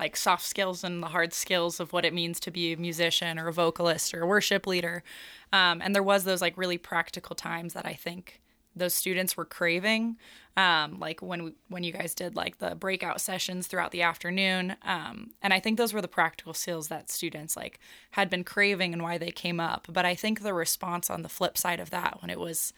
like 0.00 0.16
soft 0.16 0.44
skills 0.44 0.82
and 0.82 1.00
the 1.00 1.08
hard 1.08 1.32
skills 1.32 1.78
of 1.78 1.92
what 1.92 2.04
it 2.04 2.12
means 2.12 2.40
to 2.40 2.50
be 2.50 2.72
a 2.72 2.76
musician 2.76 3.38
or 3.38 3.46
a 3.46 3.52
vocalist 3.52 4.12
or 4.14 4.22
a 4.22 4.26
worship 4.26 4.66
leader. 4.66 5.04
Um, 5.52 5.80
and 5.80 5.94
there 5.94 6.02
was 6.02 6.24
those 6.24 6.40
like 6.40 6.58
really 6.58 6.78
practical 6.78 7.36
times 7.36 7.74
that 7.74 7.86
I 7.86 7.94
think 7.94 8.40
those 8.78 8.94
students 8.94 9.36
were 9.36 9.44
craving. 9.44 10.16
Um, 10.56 10.98
like 10.98 11.22
when 11.22 11.44
we, 11.44 11.52
when 11.68 11.84
you 11.84 11.92
guys 11.92 12.14
did 12.14 12.34
like 12.34 12.58
the 12.58 12.74
breakout 12.74 13.20
sessions 13.20 13.68
throughout 13.68 13.92
the 13.92 14.02
afternoon, 14.02 14.74
um, 14.82 15.30
and 15.40 15.54
I 15.54 15.60
think 15.60 15.78
those 15.78 15.92
were 15.92 16.02
the 16.02 16.08
practical 16.08 16.52
skills 16.52 16.88
that 16.88 17.10
students 17.10 17.56
like 17.56 17.78
had 18.12 18.28
been 18.28 18.42
craving 18.42 18.92
and 18.92 19.02
why 19.02 19.18
they 19.18 19.30
came 19.30 19.60
up. 19.60 19.86
But 19.88 20.04
I 20.04 20.16
think 20.16 20.42
the 20.42 20.54
response 20.54 21.10
on 21.10 21.22
the 21.22 21.28
flip 21.28 21.56
side 21.56 21.78
of 21.78 21.90
that, 21.90 22.20
when 22.20 22.30
it 22.30 22.40
was 22.40 22.72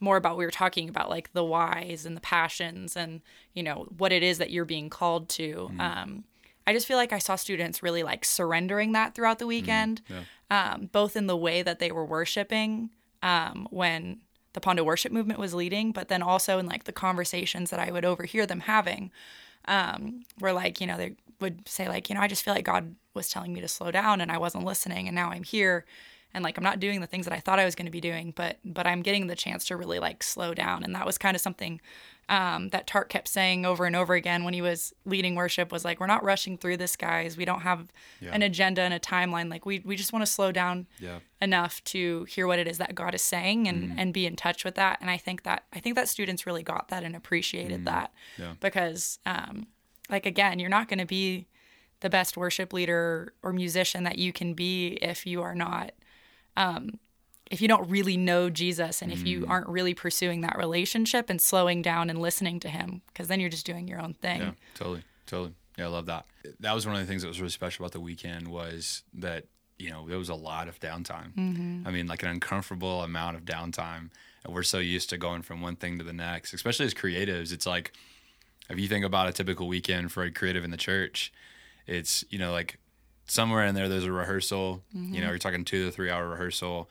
more 0.00 0.16
about 0.16 0.38
we 0.38 0.44
were 0.44 0.50
talking 0.50 0.88
about 0.88 1.10
like 1.10 1.32
the 1.32 1.44
whys 1.44 2.06
and 2.06 2.16
the 2.16 2.22
passions 2.22 2.96
and 2.96 3.20
you 3.52 3.62
know 3.62 3.86
what 3.98 4.12
it 4.12 4.22
is 4.22 4.38
that 4.38 4.50
you're 4.50 4.64
being 4.64 4.88
called 4.88 5.28
to. 5.28 5.70
Mm. 5.74 5.80
Um, 5.80 6.24
I 6.66 6.72
just 6.72 6.86
feel 6.86 6.96
like 6.96 7.12
I 7.12 7.18
saw 7.18 7.36
students 7.36 7.82
really 7.82 8.02
like 8.02 8.24
surrendering 8.24 8.92
that 8.92 9.14
throughout 9.14 9.38
the 9.38 9.44
mm, 9.44 9.48
weekend, 9.48 10.02
mm, 10.08 10.24
yeah. 10.50 10.72
um, 10.72 10.88
both 10.92 11.16
in 11.16 11.26
the 11.26 11.36
way 11.36 11.62
that 11.62 11.78
they 11.78 11.90
were 11.90 12.04
worshiping 12.04 12.90
um, 13.22 13.66
when 13.70 14.18
the 14.52 14.60
Pondo 14.60 14.82
worship 14.84 15.12
movement 15.12 15.38
was 15.38 15.54
leading, 15.54 15.92
but 15.92 16.08
then 16.08 16.22
also 16.22 16.58
in 16.58 16.66
like 16.66 16.84
the 16.84 16.92
conversations 16.92 17.70
that 17.70 17.80
I 17.80 17.90
would 17.90 18.04
overhear 18.04 18.46
them 18.46 18.60
having, 18.60 19.10
um, 19.66 20.24
where 20.38 20.52
like, 20.52 20.80
you 20.80 20.86
know, 20.86 20.96
they 20.96 21.14
would 21.40 21.68
say, 21.68 21.88
like, 21.88 22.08
you 22.08 22.14
know, 22.14 22.20
I 22.20 22.28
just 22.28 22.42
feel 22.42 22.54
like 22.54 22.64
God 22.64 22.94
was 23.14 23.28
telling 23.28 23.52
me 23.52 23.60
to 23.60 23.68
slow 23.68 23.90
down 23.90 24.20
and 24.20 24.30
I 24.30 24.38
wasn't 24.38 24.64
listening 24.64 25.06
and 25.08 25.14
now 25.14 25.30
I'm 25.30 25.44
here 25.44 25.84
and 26.32 26.44
like 26.44 26.56
I'm 26.56 26.64
not 26.64 26.80
doing 26.80 27.00
the 27.00 27.06
things 27.06 27.26
that 27.26 27.34
I 27.34 27.40
thought 27.40 27.58
I 27.58 27.64
was 27.64 27.74
going 27.74 27.86
to 27.86 27.92
be 27.92 28.00
doing, 28.00 28.32
but 28.36 28.58
but 28.64 28.86
I'm 28.86 29.02
getting 29.02 29.26
the 29.26 29.36
chance 29.36 29.64
to 29.66 29.76
really 29.76 29.98
like 29.98 30.22
slow 30.22 30.54
down. 30.54 30.84
And 30.84 30.94
that 30.94 31.06
was 31.06 31.18
kind 31.18 31.34
of 31.34 31.40
something 31.40 31.80
um, 32.30 32.68
that 32.68 32.86
Tart 32.86 33.08
kept 33.08 33.26
saying 33.26 33.66
over 33.66 33.84
and 33.84 33.96
over 33.96 34.14
again 34.14 34.44
when 34.44 34.54
he 34.54 34.62
was 34.62 34.94
leading 35.04 35.34
worship 35.34 35.72
was 35.72 35.84
like, 35.84 35.98
we're 35.98 36.06
not 36.06 36.22
rushing 36.22 36.56
through 36.56 36.76
this, 36.76 36.94
guys. 36.94 37.36
We 37.36 37.44
don't 37.44 37.62
have 37.62 37.92
yeah. 38.20 38.30
an 38.32 38.42
agenda 38.42 38.82
and 38.82 38.94
a 38.94 39.00
timeline. 39.00 39.50
Like 39.50 39.66
we, 39.66 39.80
we 39.80 39.96
just 39.96 40.12
want 40.12 40.24
to 40.24 40.30
slow 40.30 40.52
down 40.52 40.86
yeah. 41.00 41.18
enough 41.42 41.82
to 41.84 42.24
hear 42.24 42.46
what 42.46 42.60
it 42.60 42.68
is 42.68 42.78
that 42.78 42.94
God 42.94 43.16
is 43.16 43.22
saying 43.22 43.66
and, 43.66 43.90
mm. 43.90 43.94
and 43.98 44.14
be 44.14 44.26
in 44.26 44.36
touch 44.36 44.64
with 44.64 44.76
that. 44.76 44.98
And 45.00 45.10
I 45.10 45.16
think 45.16 45.42
that, 45.42 45.64
I 45.72 45.80
think 45.80 45.96
that 45.96 46.08
students 46.08 46.46
really 46.46 46.62
got 46.62 46.86
that 46.88 47.02
and 47.02 47.16
appreciated 47.16 47.80
mm. 47.80 47.86
that 47.86 48.12
yeah. 48.38 48.54
because, 48.60 49.18
um, 49.26 49.66
like, 50.08 50.24
again, 50.24 50.60
you're 50.60 50.70
not 50.70 50.88
going 50.88 51.00
to 51.00 51.06
be 51.06 51.48
the 51.98 52.10
best 52.10 52.36
worship 52.36 52.72
leader 52.72 53.34
or 53.42 53.52
musician 53.52 54.04
that 54.04 54.18
you 54.18 54.32
can 54.32 54.54
be 54.54 54.98
if 55.02 55.26
you 55.26 55.42
are 55.42 55.54
not, 55.54 55.90
um, 56.56 57.00
if 57.50 57.60
you 57.60 57.68
don't 57.68 57.88
really 57.90 58.16
know 58.16 58.48
Jesus 58.48 59.02
and 59.02 59.12
if 59.12 59.26
you 59.26 59.40
mm. 59.40 59.50
aren't 59.50 59.68
really 59.68 59.92
pursuing 59.92 60.42
that 60.42 60.56
relationship 60.56 61.28
and 61.28 61.40
slowing 61.40 61.82
down 61.82 62.08
and 62.08 62.20
listening 62.20 62.60
to 62.60 62.68
him, 62.68 63.02
because 63.08 63.26
then 63.26 63.40
you're 63.40 63.50
just 63.50 63.66
doing 63.66 63.88
your 63.88 64.00
own 64.00 64.14
thing. 64.14 64.40
Yeah, 64.40 64.50
totally, 64.76 65.02
totally. 65.26 65.54
Yeah, 65.76 65.86
I 65.86 65.88
love 65.88 66.06
that. 66.06 66.26
That 66.60 66.74
was 66.74 66.86
one 66.86 66.94
of 66.94 67.00
the 67.00 67.06
things 67.06 67.22
that 67.22 67.28
was 67.28 67.40
really 67.40 67.50
special 67.50 67.84
about 67.84 67.92
the 67.92 68.00
weekend 68.00 68.48
was 68.48 69.02
that 69.14 69.46
you 69.78 69.90
know 69.90 70.08
there 70.08 70.18
was 70.18 70.28
a 70.28 70.34
lot 70.34 70.68
of 70.68 70.78
downtime. 70.78 71.34
Mm-hmm. 71.34 71.88
I 71.88 71.90
mean, 71.90 72.06
like 72.06 72.22
an 72.22 72.28
uncomfortable 72.28 73.02
amount 73.02 73.36
of 73.36 73.44
downtime, 73.44 74.10
and 74.44 74.54
we're 74.54 74.62
so 74.62 74.78
used 74.78 75.10
to 75.10 75.18
going 75.18 75.42
from 75.42 75.60
one 75.60 75.74
thing 75.74 75.98
to 75.98 76.04
the 76.04 76.12
next. 76.12 76.52
Especially 76.52 76.86
as 76.86 76.94
creatives, 76.94 77.52
it's 77.52 77.66
like 77.66 77.92
if 78.68 78.78
you 78.78 78.86
think 78.86 79.04
about 79.04 79.28
a 79.28 79.32
typical 79.32 79.66
weekend 79.66 80.12
for 80.12 80.22
a 80.22 80.30
creative 80.30 80.62
in 80.62 80.70
the 80.70 80.76
church, 80.76 81.32
it's 81.86 82.24
you 82.30 82.38
know 82.38 82.52
like 82.52 82.78
somewhere 83.26 83.64
in 83.64 83.74
there 83.74 83.88
there's 83.88 84.04
a 84.04 84.12
rehearsal. 84.12 84.82
You 84.92 85.20
know, 85.20 85.30
you're 85.30 85.38
talking 85.38 85.64
two 85.64 85.86
to 85.86 85.90
three 85.90 86.10
hour 86.10 86.28
rehearsal. 86.28 86.88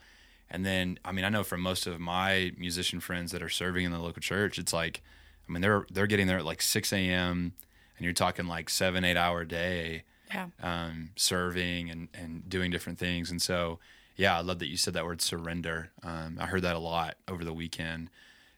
And 0.51 0.65
then, 0.65 0.97
I 1.05 1.11
mean, 1.11 1.25
I 1.25 1.29
know 1.29 1.43
from 1.43 1.61
most 1.61 1.85
of 1.87 1.99
my 1.99 2.51
musician 2.57 2.99
friends 2.99 3.31
that 3.31 3.43
are 3.43 3.49
serving 3.49 3.85
in 3.85 3.91
the 3.91 3.99
local 3.99 4.21
church, 4.21 4.57
it's 4.57 4.73
like, 4.73 5.01
I 5.47 5.51
mean, 5.51 5.61
they're 5.61 5.85
they're 5.91 6.07
getting 6.07 6.27
there 6.27 6.39
at 6.39 6.45
like 6.45 6.61
6 6.61 6.91
a.m. 6.93 7.53
and 7.97 8.03
you're 8.05 8.13
talking 8.13 8.47
like 8.47 8.69
seven, 8.69 9.03
eight 9.03 9.17
hour 9.17 9.45
day 9.45 10.03
Yeah. 10.33 10.47
um, 10.61 11.09
serving 11.15 11.89
and, 11.89 12.07
and 12.13 12.47
doing 12.49 12.71
different 12.71 12.97
things. 12.99 13.29
And 13.31 13.41
so, 13.41 13.79
yeah, 14.15 14.37
I 14.37 14.41
love 14.41 14.59
that 14.59 14.67
you 14.67 14.77
said 14.77 14.93
that 14.95 15.05
word 15.05 15.21
surrender. 15.21 15.91
Um, 16.03 16.37
I 16.39 16.45
heard 16.47 16.61
that 16.63 16.75
a 16.75 16.79
lot 16.79 17.15
over 17.27 17.43
the 17.45 17.53
weekend 17.53 18.09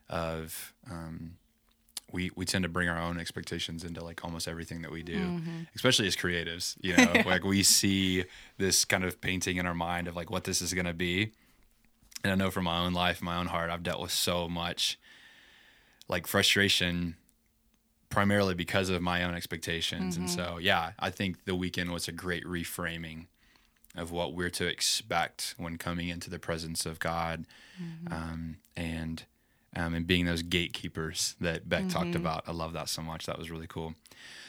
of 0.10 0.74
um, 0.90 1.38
we, 2.12 2.30
we 2.36 2.46
tend 2.46 2.64
to 2.64 2.70
bring 2.70 2.90
our 2.90 3.00
own 3.00 3.18
expectations 3.20 3.84
into 3.84 4.04
like 4.04 4.24
almost 4.26 4.48
everything 4.48 4.82
that 4.82 4.92
we 4.92 5.02
do, 5.04 5.42
especially 5.76 6.08
as 6.08 6.16
creatives, 6.16 6.76
you 6.82 6.96
know, 6.98 7.22
like 7.26 7.44
we 7.44 7.64
see 7.64 8.26
this 8.58 8.84
kind 8.86 9.04
of 9.04 9.22
painting 9.22 9.58
in 9.58 9.66
our 9.66 9.74
mind 9.74 10.08
of 10.08 10.16
like 10.16 10.30
what 10.30 10.44
this 10.44 10.62
is 10.62 10.74
going 10.74 10.86
to 10.88 10.94
be. 10.94 11.32
And 12.24 12.32
I 12.32 12.36
know 12.36 12.52
from 12.52 12.66
my 12.66 12.80
own 12.80 12.94
life, 12.94 13.22
my 13.22 13.38
own 13.38 13.48
heart, 13.48 13.70
I've 13.70 13.84
dealt 13.84 14.02
with 14.02 14.12
so 14.12 14.48
much 14.48 15.00
like 16.08 16.28
frustration 16.28 17.16
primarily 18.10 18.54
because 18.54 18.90
of 18.90 19.02
my 19.02 19.24
own 19.24 19.34
expectations. 19.34 20.18
And 20.18 20.30
so, 20.30 20.58
yeah, 20.60 20.92
I 21.00 21.10
think 21.10 21.46
the 21.46 21.56
weekend 21.56 21.92
was 21.92 22.08
a 22.08 22.12
great 22.12 22.44
reframing 22.44 23.28
of 23.96 24.12
what 24.12 24.34
we're 24.34 24.50
to 24.50 24.68
expect 24.68 25.56
when 25.58 25.78
coming 25.78 26.10
into 26.10 26.30
the 26.30 26.40
presence 26.40 26.86
of 26.86 27.00
God, 27.00 27.46
um, 28.12 28.58
and 28.76 29.24
um, 29.76 29.94
and 29.94 30.06
being 30.06 30.26
those 30.26 30.42
gatekeepers 30.42 31.36
that 31.40 31.70
Beck 31.70 31.88
talked 31.88 32.16
about. 32.16 32.44
I 32.48 32.52
love 32.52 32.74
that 32.74 32.90
so 32.90 33.02
much. 33.02 33.26
That 33.26 33.38
was 33.38 33.50
really 33.50 33.68
cool. 33.68 33.96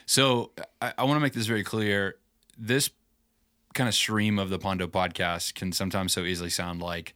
So 0.05 0.51
I, 0.81 0.93
I 0.99 1.05
want 1.05 1.17
to 1.17 1.21
make 1.21 1.33
this 1.33 1.47
very 1.47 1.63
clear. 1.63 2.17
This 2.59 2.91
kind 3.75 3.89
of 3.89 3.95
stream 3.95 4.39
of 4.39 4.51
the 4.51 4.59
Pondo 4.59 4.87
podcast 4.89 5.55
can 5.55 5.73
sometimes 5.73 6.13
so 6.13 6.23
easily 6.25 6.51
sound 6.51 6.83
like 6.83 7.15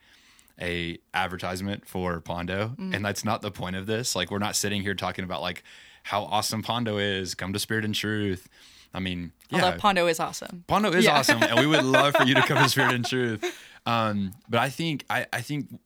a 0.60 0.98
advertisement 1.12 1.86
for 1.86 2.20
Pondo, 2.20 2.74
and 2.78 3.04
that's 3.04 3.24
not 3.24 3.42
the 3.42 3.50
point 3.50 3.76
of 3.76 3.86
this. 3.86 4.16
Like 4.16 4.30
we're 4.30 4.38
not 4.38 4.56
sitting 4.56 4.82
here 4.82 4.94
talking 4.94 5.24
about 5.24 5.42
like 5.42 5.62
how 6.02 6.22
awesome 6.24 6.62
Pondo 6.62 6.98
is. 6.98 7.34
Come 7.34 7.52
to 7.52 7.58
Spirit 7.58 7.84
and 7.84 7.94
Truth. 7.94 8.48
I 8.94 9.00
mean, 9.00 9.32
yeah, 9.50 9.64
Although 9.64 9.76
Pondo 9.78 10.06
is 10.06 10.18
awesome. 10.20 10.64
Pondo 10.66 10.90
is 10.92 11.04
Yeah. 11.04 11.18
awesome, 11.18 11.42
and 11.42 11.58
we 11.60 11.66
would 11.66 11.84
love 11.84 12.14
for 12.14 12.22
you 12.24 12.34
to 12.34 12.42
come 12.42 12.56
to 12.62 12.68
Spirit 12.68 12.94
and 12.94 13.04
Truth. 13.08 13.44
Um, 13.84 14.32
but 14.48 14.60
I 14.60 14.70
think 14.70 15.04
I, 15.10 15.26
I 15.32 15.42
think 15.42 15.78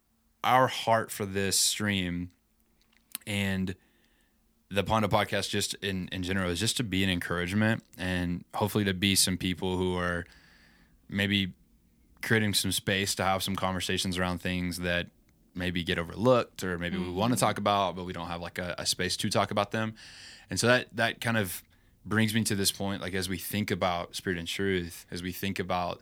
our 0.44 0.68
heart 0.68 1.10
for 1.10 1.26
this 1.26 1.58
stream 1.58 2.30
and 3.26 3.74
the 4.70 4.84
Pondo 4.84 5.08
podcast, 5.08 5.50
just 5.50 5.74
in 5.82 6.08
in 6.12 6.22
general, 6.22 6.48
is 6.50 6.60
just 6.60 6.76
to 6.76 6.84
be 6.84 7.02
an 7.02 7.10
encouragement 7.10 7.82
and 7.98 8.44
hopefully 8.54 8.84
to 8.84 8.94
be 8.94 9.16
some 9.16 9.36
people 9.36 9.76
who 9.76 9.96
are 9.96 10.24
maybe 11.08 11.52
creating 12.22 12.54
some 12.54 12.72
space 12.72 13.14
to 13.16 13.24
have 13.24 13.42
some 13.42 13.56
conversations 13.56 14.18
around 14.18 14.40
things 14.40 14.78
that 14.78 15.06
maybe 15.54 15.82
get 15.82 15.98
overlooked 15.98 16.62
or 16.62 16.78
maybe 16.78 16.96
we 16.96 17.10
want 17.10 17.32
to 17.32 17.38
talk 17.38 17.58
about 17.58 17.96
but 17.96 18.04
we 18.04 18.12
don't 18.12 18.28
have 18.28 18.40
like 18.40 18.58
a, 18.58 18.74
a 18.78 18.86
space 18.86 19.16
to 19.16 19.28
talk 19.30 19.50
about 19.50 19.70
them. 19.72 19.94
And 20.48 20.58
so 20.60 20.66
that 20.66 20.88
that 20.96 21.20
kind 21.20 21.36
of 21.36 21.62
brings 22.04 22.34
me 22.34 22.42
to 22.44 22.54
this 22.54 22.72
point 22.72 23.02
like 23.02 23.14
as 23.14 23.28
we 23.28 23.36
think 23.36 23.70
about 23.70 24.16
spirit 24.16 24.38
and 24.38 24.48
truth 24.48 25.04
as 25.10 25.22
we 25.22 25.32
think 25.32 25.58
about 25.58 26.00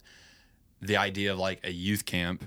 the 0.80 0.96
idea 0.96 1.32
of 1.32 1.38
like 1.38 1.60
a 1.64 1.72
youth 1.72 2.04
camp 2.04 2.44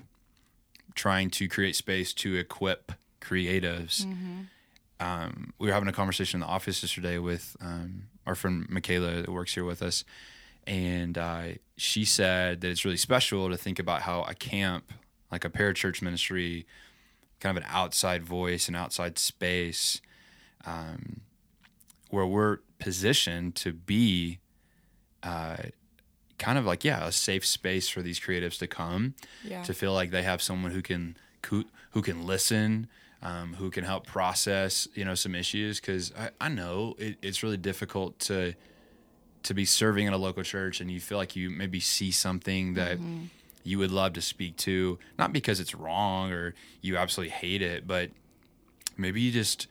trying 0.96 1.30
to 1.32 1.48
create 1.48 1.76
space 1.76 2.14
to 2.14 2.36
equip 2.36 2.92
creatives. 3.20 4.06
Um, 5.00 5.54
we 5.58 5.68
were 5.68 5.74
having 5.74 5.90
a 5.90 5.94
conversation 5.94 6.38
in 6.38 6.48
the 6.48 6.52
office 6.54 6.84
yesterday 6.84 7.18
with 7.18 7.56
um, 7.60 8.04
our 8.26 8.36
friend 8.36 8.68
Michaela 8.70 9.22
that 9.22 9.30
works 9.30 9.54
here 9.54 9.64
with 9.66 9.82
us, 9.82 10.04
and 10.68 11.18
uh, 11.18 11.44
she 11.78 12.06
said 12.06 12.62
that 12.62 12.70
it's 12.70 12.86
really 12.86 12.98
special 12.98 13.50
to 13.50 13.58
think 13.58 13.80
about 13.80 14.04
how 14.04 14.24
a 14.24 14.34
camp, 14.36 14.92
like 15.32 15.44
a 15.46 15.50
parachurch 15.50 16.02
ministry, 16.02 16.66
kind 17.40 17.58
of 17.58 17.64
an 17.64 17.70
outside 17.72 18.24
voice, 18.24 18.68
an 18.68 18.76
outside 18.76 19.18
space, 19.18 20.02
um, 20.66 21.22
where 22.10 22.26
we're 22.26 22.58
positioned 22.80 23.56
to 23.56 23.74
be 23.74 24.40
uh, 25.24 25.58
kind 26.38 26.58
of 26.58 26.66
like 26.66 26.84
yeah 26.84 27.06
a 27.06 27.12
safe 27.12 27.46
space 27.46 27.88
for 27.90 28.02
these 28.02 28.20
creatives 28.20 28.58
to 28.58 28.68
come 28.68 29.14
Yeah. 29.44 29.62
to 29.64 29.74
feel 29.74 29.94
like 29.94 30.10
they 30.12 30.24
have 30.24 30.42
someone 30.42 30.72
who 30.72 30.82
can 30.82 31.16
who, 31.48 31.66
who 31.92 32.02
can 32.02 32.26
listen 32.26 32.88
um, 33.22 33.54
who 33.54 33.70
can 33.70 33.84
help 33.84 34.08
process 34.08 34.88
you 34.96 35.06
know 35.06 35.14
some 35.16 35.36
issues 35.36 35.80
because 35.80 36.12
I, 36.18 36.30
I 36.42 36.50
know 36.50 36.96
it, 36.98 37.18
it's 37.22 37.44
really 37.44 37.58
difficult 37.58 38.18
to 38.22 38.56
to 39.44 39.54
be 39.54 39.66
serving 39.66 40.08
in 40.08 40.14
a 40.14 40.18
local 40.18 40.44
church 40.44 40.82
and 40.82 40.92
you 40.92 41.00
feel 41.00 41.18
like 41.18 41.36
you 41.36 41.50
maybe 41.50 41.80
see 41.80 42.12
something 42.12 42.76
that 42.76 42.98
you 43.64 43.78
would 43.78 43.92
love 43.92 44.14
to 44.14 44.22
speak 44.22 44.56
to 44.58 44.98
not 45.20 45.32
because 45.34 45.60
it's 45.60 45.76
wrong 45.76 46.32
or 46.32 46.54
you 46.82 46.98
absolutely 46.98 47.32
hate 47.32 47.62
it 47.62 47.86
but 47.88 48.10
maybe 48.98 49.22
you 49.22 49.32
just 49.32 49.68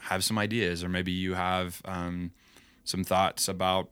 have 0.00 0.24
some 0.24 0.38
ideas 0.38 0.82
or 0.82 0.88
maybe 0.88 1.12
you 1.12 1.34
have 1.34 1.80
um, 1.84 2.30
some 2.84 3.04
thoughts 3.04 3.48
about 3.48 3.88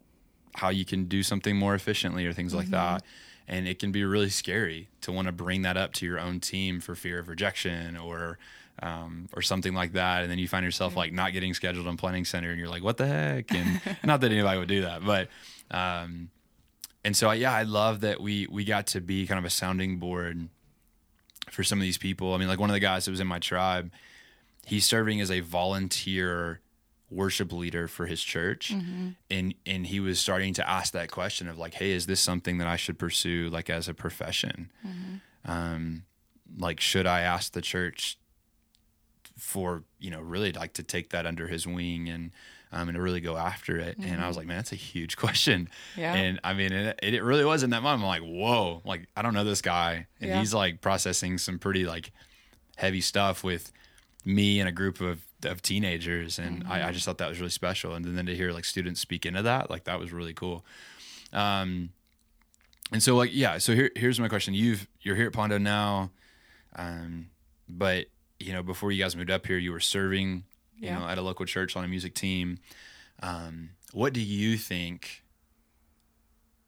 how 0.54 0.68
you 0.68 0.84
can 0.84 1.04
do 1.04 1.22
something 1.22 1.56
more 1.56 1.74
efficiently 1.74 2.26
or 2.26 2.32
things 2.32 2.54
like 2.54 2.68
that. 2.68 3.02
And 3.46 3.66
it 3.66 3.78
can 3.78 3.92
be 3.92 4.04
really 4.04 4.28
scary 4.28 4.88
to 5.00 5.12
want 5.12 5.26
to 5.26 5.32
bring 5.32 5.62
that 5.62 5.76
up 5.76 5.94
to 5.94 6.06
your 6.06 6.20
own 6.20 6.40
team 6.40 6.80
for 6.80 6.94
fear 6.94 7.18
of 7.18 7.28
rejection 7.28 7.96
or 7.96 8.38
um, 8.80 9.28
or 9.34 9.42
something 9.42 9.74
like 9.74 9.92
that. 9.94 10.22
And 10.22 10.30
then 10.30 10.38
you 10.38 10.46
find 10.46 10.64
yourself 10.64 10.94
like 10.96 11.12
not 11.12 11.32
getting 11.32 11.54
scheduled 11.54 11.86
on 11.86 11.96
planning 11.96 12.24
center 12.24 12.50
and 12.50 12.58
you're 12.58 12.68
like 12.68 12.82
what 12.82 12.96
the 12.96 13.06
heck? 13.06 13.52
And 13.52 13.80
not 14.04 14.20
that 14.20 14.30
anybody 14.30 14.58
would 14.58 14.68
do 14.68 14.82
that 14.82 15.04
but 15.04 15.28
um, 15.70 16.30
and 17.04 17.16
so 17.16 17.30
yeah 17.30 17.52
i 17.52 17.62
love 17.62 18.00
that 18.00 18.20
we 18.20 18.46
we 18.48 18.64
got 18.64 18.86
to 18.88 19.00
be 19.00 19.26
kind 19.26 19.38
of 19.38 19.44
a 19.44 19.50
sounding 19.50 19.98
board 19.98 20.48
for 21.50 21.64
some 21.64 21.78
of 21.78 21.82
these 21.82 21.98
people. 21.98 22.34
I 22.34 22.38
mean 22.38 22.48
like 22.48 22.60
one 22.60 22.70
of 22.70 22.74
the 22.74 22.80
guys 22.80 23.06
that 23.06 23.10
was 23.10 23.20
in 23.20 23.26
my 23.26 23.38
tribe 23.38 23.90
he's 24.68 24.84
serving 24.84 25.20
as 25.20 25.30
a 25.30 25.40
volunteer 25.40 26.60
worship 27.10 27.52
leader 27.52 27.88
for 27.88 28.06
his 28.06 28.22
church. 28.22 28.70
And 29.30 29.54
and 29.66 29.86
he 29.86 30.00
was 30.00 30.18
starting 30.20 30.52
to 30.54 30.68
ask 30.68 30.92
that 30.92 31.10
question 31.10 31.48
of 31.48 31.56
like 31.58 31.74
hey 31.74 31.92
is 31.92 32.06
this 32.06 32.20
something 32.20 32.58
that 32.58 32.66
i 32.68 32.76
should 32.76 32.98
pursue 32.98 33.48
like 33.50 33.70
as 33.70 33.88
a 33.88 33.94
profession? 33.94 34.70
Um 35.44 36.04
like 36.58 36.80
should 36.80 37.06
i 37.06 37.20
ask 37.20 37.52
the 37.52 37.60
church 37.60 38.18
for 39.36 39.84
you 39.98 40.10
know 40.10 40.20
really 40.20 40.52
like 40.52 40.72
to 40.74 40.82
take 40.82 41.10
that 41.10 41.26
under 41.26 41.46
his 41.46 41.66
wing 41.66 42.08
and 42.08 42.32
um, 42.70 42.88
and 42.88 42.96
to 42.96 43.00
really 43.02 43.20
go 43.20 43.36
after 43.36 43.78
it? 43.78 43.96
And 43.98 44.20
i 44.22 44.28
was 44.28 44.36
like 44.36 44.46
man 44.46 44.58
that's 44.58 44.72
a 44.72 44.76
huge 44.76 45.16
question. 45.24 45.68
Yeah. 45.96 46.14
and 46.14 46.40
i 46.44 46.52
mean 46.54 46.72
it, 46.72 46.98
it 47.02 47.22
really 47.22 47.44
was 47.44 47.62
in 47.62 47.70
that 47.70 47.82
moment 47.82 48.02
i'm 48.02 48.06
like 48.06 48.22
whoa 48.22 48.82
like 48.84 49.06
i 49.16 49.22
don't 49.22 49.34
know 49.34 49.44
this 49.44 49.62
guy. 49.62 50.06
And 50.20 50.30
Yeah. 50.30 50.38
he's 50.40 50.52
like 50.52 50.80
processing 50.80 51.38
some 51.38 51.58
pretty 51.58 51.86
like 51.86 52.12
heavy 52.76 53.00
stuff 53.00 53.42
with 53.42 53.72
me 54.24 54.60
and 54.60 54.68
a 54.68 54.72
group 54.72 55.00
of, 55.00 55.20
of 55.44 55.62
teenagers 55.62 56.38
and 56.38 56.64
I, 56.68 56.88
I 56.88 56.92
just 56.92 57.04
thought 57.04 57.18
that 57.18 57.28
was 57.28 57.38
really 57.38 57.50
special. 57.50 57.94
And 57.94 58.04
then 58.04 58.26
to 58.26 58.34
hear 58.34 58.52
like 58.52 58.64
students 58.64 59.00
speak 59.00 59.24
into 59.24 59.42
that 59.42 59.70
like 59.70 59.84
that 59.84 59.98
was 59.98 60.12
really 60.12 60.34
cool. 60.34 60.64
Um 61.32 61.90
and 62.92 63.02
so 63.02 63.16
like 63.16 63.30
yeah 63.32 63.58
so 63.58 63.74
here, 63.74 63.90
here's 63.96 64.18
my 64.20 64.28
question. 64.28 64.54
You've 64.54 64.86
you're 65.02 65.16
here 65.16 65.26
at 65.28 65.32
pondo 65.32 65.58
now 65.58 66.10
um 66.76 67.30
but 67.68 68.06
you 68.40 68.52
know 68.52 68.62
before 68.62 68.92
you 68.92 69.02
guys 69.02 69.14
moved 69.16 69.30
up 69.30 69.46
here 69.46 69.58
you 69.58 69.72
were 69.72 69.80
serving 69.80 70.44
you 70.76 70.88
Yeah. 70.88 70.98
know 70.98 71.06
at 71.08 71.18
a 71.18 71.22
local 71.22 71.46
church 71.46 71.76
on 71.76 71.84
a 71.84 71.88
music 71.88 72.14
team. 72.14 72.58
Um 73.22 73.70
what 73.92 74.12
do 74.12 74.20
you 74.20 74.56
think 74.58 75.22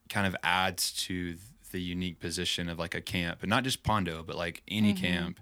kind 0.09 0.27
of 0.27 0.35
adds 0.43 0.93
to 0.93 1.37
the 1.73 1.81
unique 1.81 2.19
position 2.19 2.69
of 2.69 2.79
like 2.79 2.95
a 2.95 3.01
camp 3.01 3.43
and 3.43 3.51
not 3.51 3.63
just 3.65 3.83
pondo 3.83 4.23
but 4.27 4.37
like 4.37 4.63
any 4.69 4.93
camp 4.93 5.39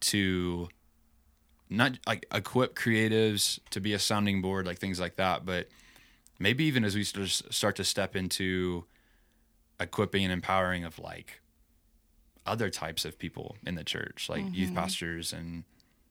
to 0.00 0.68
not 1.76 1.98
like 2.06 2.26
equip 2.32 2.74
creatives 2.74 3.58
to 3.70 3.80
be 3.80 3.92
a 3.92 3.98
sounding 3.98 4.42
board 4.42 4.66
like 4.66 4.78
things 4.78 5.00
like 5.00 5.16
that 5.16 5.44
but 5.44 5.68
maybe 6.38 6.64
even 6.64 6.84
as 6.84 6.94
we 6.94 7.04
st- 7.04 7.52
start 7.52 7.76
to 7.76 7.84
step 7.84 8.16
into 8.16 8.84
equipping 9.80 10.24
and 10.24 10.32
empowering 10.32 10.84
of 10.84 10.98
like 10.98 11.40
other 12.46 12.70
types 12.70 13.04
of 13.04 13.18
people 13.18 13.56
in 13.66 13.74
the 13.74 13.84
church 13.84 14.28
like 14.28 14.44
youth 14.52 14.68
mm-hmm. 14.68 14.78
pastors 14.78 15.32
and 15.32 15.64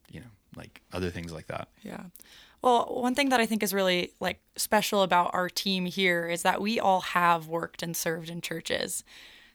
you 0.10 0.20
know 0.20 0.26
like 0.56 0.82
other 0.94 1.10
things 1.10 1.32
like 1.32 1.48
that 1.48 1.68
Yeah. 1.84 2.04
Well, 2.62 2.86
one 2.92 3.16
thing 3.16 3.30
that 3.30 3.40
I 3.40 3.46
think 3.46 3.64
is 3.64 3.74
really 3.74 4.14
like 4.20 4.40
special 4.56 5.02
about 5.02 5.32
our 5.34 5.50
team 5.50 5.86
here 5.86 6.28
is 6.28 6.44
that 6.44 6.62
we 6.62 6.80
all 6.80 7.02
have 7.02 7.48
worked 7.48 7.82
and 7.82 7.98
served 7.98 8.30
in 8.30 8.42
churches. 8.42 9.04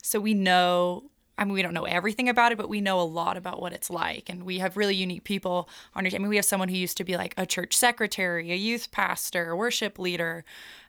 So 0.03 0.19
we 0.19 0.35
know 0.35 1.05
I 1.39 1.45
mean 1.45 1.55
we 1.55 1.63
don't 1.63 1.75
know 1.75 1.85
everything 1.85 2.29
about 2.29 2.53
it, 2.53 2.59
but 2.59 2.69
we 2.69 2.81
know 2.81 3.01
a 3.01 3.03
lot 3.03 3.37
about 3.37 3.61
what 3.61 3.73
it's 3.73 3.91
like. 3.91 4.29
And 4.29 4.45
we 4.45 4.59
have 4.59 4.77
really 4.77 4.95
unique 4.95 5.25
people 5.25 5.69
on 5.95 6.05
our 6.05 6.11
team. 6.11 6.21
I 6.21 6.23
mean 6.23 6.29
we 6.29 6.37
have 6.37 6.45
someone 6.45 6.69
who 6.69 6.77
used 6.77 6.97
to 6.97 7.05
be 7.05 7.17
like 7.17 7.35
a 7.37 7.47
church 7.47 7.77
secretary, 7.77 8.51
a 8.53 8.57
youth 8.57 8.91
pastor, 8.91 9.51
a 9.51 9.57
worship 9.57 9.99
leader, 9.99 10.45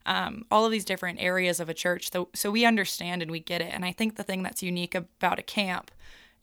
um, 0.05 0.45
all 0.49 0.65
of 0.65 0.71
these 0.71 0.85
different 0.85 1.21
areas 1.21 1.59
of 1.59 1.69
a 1.69 1.73
church. 1.73 2.11
So 2.11 2.29
so 2.33 2.51
we 2.51 2.65
understand 2.65 3.21
and 3.21 3.31
we 3.31 3.39
get 3.39 3.61
it. 3.61 3.73
And 3.73 3.83
I 3.85 3.91
think 3.91 4.15
the 4.15 4.23
thing 4.23 4.43
that's 4.43 4.63
unique 4.63 4.95
about 4.95 5.39
a 5.39 5.43
camp 5.43 5.91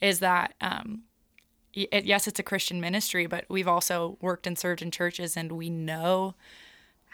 is 0.01 0.19
that 0.21 0.55
um, 0.61 1.03
it, 1.73 2.05
yes, 2.05 2.29
it's 2.29 2.39
a 2.39 2.45
Christian 2.45 2.81
ministry, 2.81 3.27
but 3.27 3.45
we've 3.49 3.69
also 3.69 4.17
worked 4.21 4.47
and 4.47 4.59
served 4.59 4.83
in 4.83 4.91
churches 4.91 5.37
and 5.37 5.53
we 5.53 5.71
know 5.71 6.35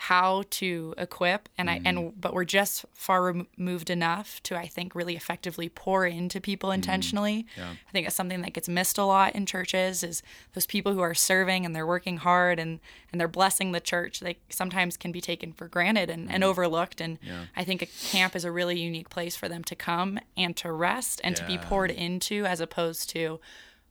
how 0.05 0.43
to 0.49 0.95
equip 0.97 1.47
and 1.59 1.69
I 1.69 1.83
and 1.85 1.99
mm. 1.99 2.13
but 2.19 2.33
we're 2.33 2.47
just 2.47 2.87
far 2.95 3.23
removed 3.23 3.91
enough 3.91 4.43
to 4.45 4.57
I 4.57 4.67
think 4.67 4.95
really 4.95 5.15
effectively 5.15 5.69
pour 5.69 6.07
into 6.07 6.41
people 6.41 6.71
mm. 6.71 6.77
intentionally. 6.77 7.47
Yeah. 7.55 7.73
I 7.87 7.93
think 7.93 8.07
it's 8.07 8.17
something 8.17 8.41
that 8.41 8.55
gets 8.55 8.67
missed 8.67 8.97
a 8.97 9.05
lot 9.05 9.35
in 9.35 9.45
churches 9.45 10.03
is 10.03 10.23
those 10.55 10.65
people 10.65 10.95
who 10.95 11.01
are 11.01 11.13
serving 11.13 11.67
and 11.67 11.77
they're 11.77 11.87
working 11.87 12.17
hard 12.17 12.59
and 12.59 12.81
and 13.13 13.21
they're 13.21 13.29
blessing 13.29 13.73
the 13.73 13.81
church. 13.81 14.21
They 14.21 14.39
sometimes 14.49 14.97
can 14.97 15.13
be 15.13 15.21
taken 15.21 15.53
for 15.53 15.69
granted 15.69 16.09
and, 16.09 16.31
and 16.33 16.43
mm. 16.43 16.47
overlooked 16.47 17.03
and 17.03 17.19
Yeah. 17.21 17.45
I 17.55 17.65
think 17.65 17.83
a 17.83 17.87
camp 17.87 18.35
is 18.35 18.47
a 18.47 18.51
really 18.51 18.81
unique 18.81 19.11
place 19.11 19.37
for 19.37 19.51
them 19.51 19.63
to 19.65 19.77
come 19.77 20.19
and 20.35 20.57
to 20.57 20.73
rest 20.73 21.21
and 21.23 21.37
to 21.37 21.45
be 21.45 21.59
poured 21.59 21.91
into 21.91 22.47
as 22.47 22.63
opposed 22.63 23.11
to 23.11 23.39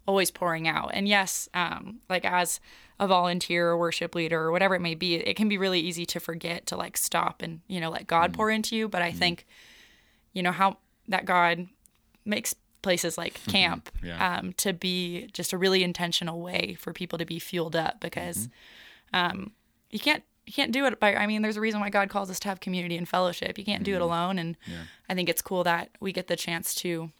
always 0.07 0.31
pouring 0.31 0.67
out. 0.67 0.89
And 0.91 1.07
yes, 1.07 1.49
um, 1.53 1.99
like 2.09 2.25
as 2.25 2.59
a 2.99 3.07
volunteer 3.07 3.69
or 3.69 3.77
worship 3.77 4.13
leader 4.13 4.41
or 4.41 4.51
whatever 4.51 4.75
it 4.75 4.81
may 4.81 4.95
be, 4.95 5.15
it 5.15 5.35
can 5.35 5.47
be 5.47 5.57
really 5.57 5.79
easy 5.79 6.05
to 6.05 6.19
forget 6.19 6.65
to 6.67 6.75
like 6.75 6.97
stop 6.97 7.41
and, 7.41 7.61
you 7.67 7.79
know, 7.79 7.89
let 7.89 8.07
God 8.07 8.31
mm. 8.31 8.35
pour 8.35 8.49
into 8.49 8.75
you. 8.75 8.89
But 8.89 9.01
I 9.01 9.11
mm. 9.11 9.15
think, 9.17 9.45
you 10.33 10.43
know, 10.43 10.51
how 10.51 10.77
that 11.07 11.25
God 11.25 11.67
makes 12.25 12.53
places 12.81 13.17
like 13.17 13.39
mm-hmm. 13.39 13.51
camp 13.51 13.89
Yeah. 14.03 14.37
um, 14.37 14.53
to 14.53 14.73
be 14.73 15.27
just 15.33 15.53
a 15.53 15.57
really 15.57 15.83
intentional 15.83 16.41
way 16.41 16.77
for 16.79 16.93
people 16.93 17.17
to 17.19 17.25
be 17.25 17.39
fueled 17.39 17.75
up 17.75 17.99
because 17.99 18.47
mm-hmm. 19.13 19.15
um, 19.15 19.51
you 19.89 19.99
can't 19.99 20.23
you 20.45 20.53
can't 20.53 20.71
do 20.71 20.85
it 20.85 20.99
by 20.99 21.15
I 21.15 21.27
mean 21.27 21.41
there's 21.41 21.57
a 21.57 21.61
reason 21.61 21.79
why 21.79 21.89
God 21.89 22.09
calls 22.09 22.29
us 22.29 22.39
to 22.41 22.49
have 22.49 22.59
community 22.59 22.97
and 22.97 23.07
fellowship. 23.07 23.57
You 23.57 23.65
can't 23.65 23.83
do 23.83 23.91
it 23.91 23.95
mm-hmm. 23.95 24.03
alone. 24.03 24.39
And 24.39 24.57
I 25.07 25.13
think 25.13 25.29
it's 25.29 25.41
cool 25.41 25.63
that 25.63 25.89
we 25.99 26.11
get 26.11 26.27
the 26.27 26.35
chance 26.35 26.73
to 26.75 27.11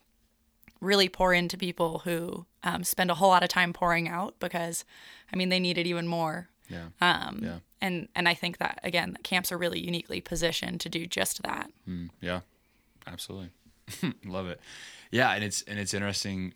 really 0.82 1.10
pour 1.10 1.34
into 1.34 1.58
people 1.58 2.00
who 2.00 2.46
um, 2.64 2.84
spend 2.84 3.12
a 3.12 3.16
whole 3.16 3.30
lot 3.30 3.44
of 3.44 3.50
time 3.50 3.74
pouring 3.74 4.08
out 4.08 4.36
because 4.40 4.86
I 5.32 5.36
mean 5.36 5.50
they 5.50 5.60
need 5.60 5.78
it 5.78 5.88
even 5.88 6.08
more. 6.08 6.50
Yeah. 6.70 6.88
Um, 7.02 7.40
Yeah. 7.44 7.60
And 7.82 8.10
and 8.16 8.28
I 8.28 8.34
think 8.34 8.58
that 8.58 8.80
again 8.84 9.18
camps 9.24 9.52
are 9.52 9.58
really 9.58 9.80
uniquely 9.80 10.22
positioned 10.22 10.82
to 10.82 10.90
do 10.90 11.06
just 11.06 11.42
that. 11.44 11.72
Mm, 11.88 12.10
yeah, 12.22 12.42
absolutely. 13.08 13.50
Love 14.26 14.48
it. 14.48 14.60
Yeah, 15.12 15.32
and 15.32 15.44
it's 15.44 15.62
and 15.64 15.80
it's 15.80 15.94
interesting 15.94 16.54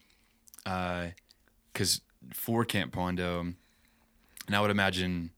because 0.63 2.01
for 2.33 2.65
Camp 2.65 2.91
Pondo, 2.91 3.39
and 3.39 3.55
I 4.55 4.61
would 4.61 4.71
imagine 4.71 5.31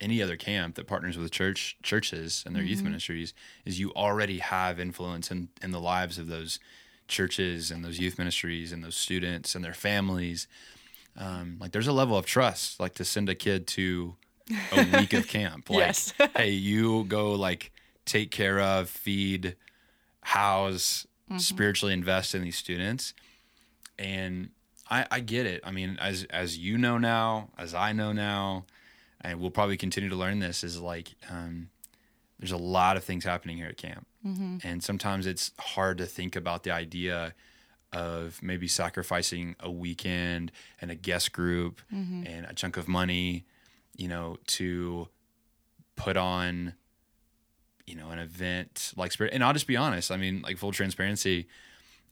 any 0.00 0.22
other 0.22 0.36
camp 0.36 0.76
that 0.76 0.86
partners 0.86 1.18
with 1.18 1.30
church 1.30 1.76
churches 1.82 2.42
and 2.46 2.56
their 2.56 2.62
youth 2.62 2.82
ministries 2.82 3.34
is 3.66 3.78
you 3.78 3.92
already 3.92 4.38
have 4.38 4.80
influence 4.80 5.30
in, 5.30 5.48
in 5.62 5.72
the 5.72 5.80
lives 5.80 6.16
of 6.18 6.26
those 6.26 6.58
churches 7.10 7.70
and 7.70 7.84
those 7.84 7.98
youth 7.98 8.18
ministries 8.18 8.72
and 8.72 8.82
those 8.82 8.96
students 8.96 9.54
and 9.54 9.62
their 9.64 9.74
families. 9.74 10.48
Um, 11.16 11.56
like 11.60 11.72
there's 11.72 11.86
a 11.88 11.92
level 11.92 12.16
of 12.16 12.24
trust, 12.24 12.80
like 12.80 12.94
to 12.94 13.04
send 13.04 13.28
a 13.28 13.34
kid 13.34 13.66
to 13.68 14.14
a 14.72 14.84
week 14.98 15.12
of 15.12 15.26
camp. 15.28 15.68
Like, 15.68 15.78
Yes. 15.78 16.14
hey, 16.36 16.50
you 16.50 17.04
go 17.04 17.32
like 17.32 17.72
take 18.06 18.30
care 18.30 18.60
of, 18.60 18.88
feed, 18.88 19.56
house, 20.22 21.06
spiritually 21.36 21.92
invest 21.92 22.34
in 22.34 22.42
these 22.42 22.56
students. 22.56 23.14
And 23.98 24.50
I, 24.90 25.06
I 25.10 25.20
get 25.20 25.46
it. 25.46 25.60
I 25.64 25.70
mean, 25.70 25.96
as 26.00 26.24
as 26.30 26.58
you 26.58 26.78
know 26.78 26.98
now, 26.98 27.50
as 27.58 27.74
I 27.74 27.92
know 27.92 28.12
now, 28.12 28.64
and 29.20 29.38
we'll 29.40 29.50
probably 29.50 29.76
continue 29.76 30.08
to 30.10 30.16
learn 30.16 30.38
this 30.40 30.64
is 30.64 30.80
like 30.80 31.10
um, 31.30 31.68
there's 32.40 32.52
a 32.52 32.56
lot 32.56 32.96
of 32.96 33.04
things 33.04 33.24
happening 33.24 33.56
here 33.56 33.68
at 33.68 33.76
camp, 33.76 34.06
mm-hmm. 34.26 34.58
and 34.64 34.82
sometimes 34.82 35.26
it's 35.26 35.52
hard 35.58 35.98
to 35.98 36.06
think 36.06 36.34
about 36.34 36.64
the 36.64 36.72
idea 36.72 37.34
of 37.92 38.42
maybe 38.42 38.68
sacrificing 38.68 39.56
a 39.60 39.70
weekend 39.70 40.50
and 40.80 40.90
a 40.90 40.94
guest 40.94 41.32
group 41.32 41.80
mm-hmm. 41.92 42.26
and 42.26 42.46
a 42.46 42.54
chunk 42.54 42.76
of 42.76 42.88
money, 42.88 43.44
you 43.96 44.08
know, 44.08 44.36
to 44.46 45.08
put 45.96 46.16
on 46.16 46.74
you 47.86 47.96
know 47.96 48.10
an 48.10 48.18
event 48.18 48.92
like 48.96 49.12
spirit. 49.12 49.34
And 49.34 49.42
i'll 49.42 49.52
just 49.52 49.66
be 49.66 49.76
honest 49.76 50.10
i 50.10 50.16
mean 50.16 50.40
like 50.42 50.56
full 50.56 50.70
transparency 50.70 51.48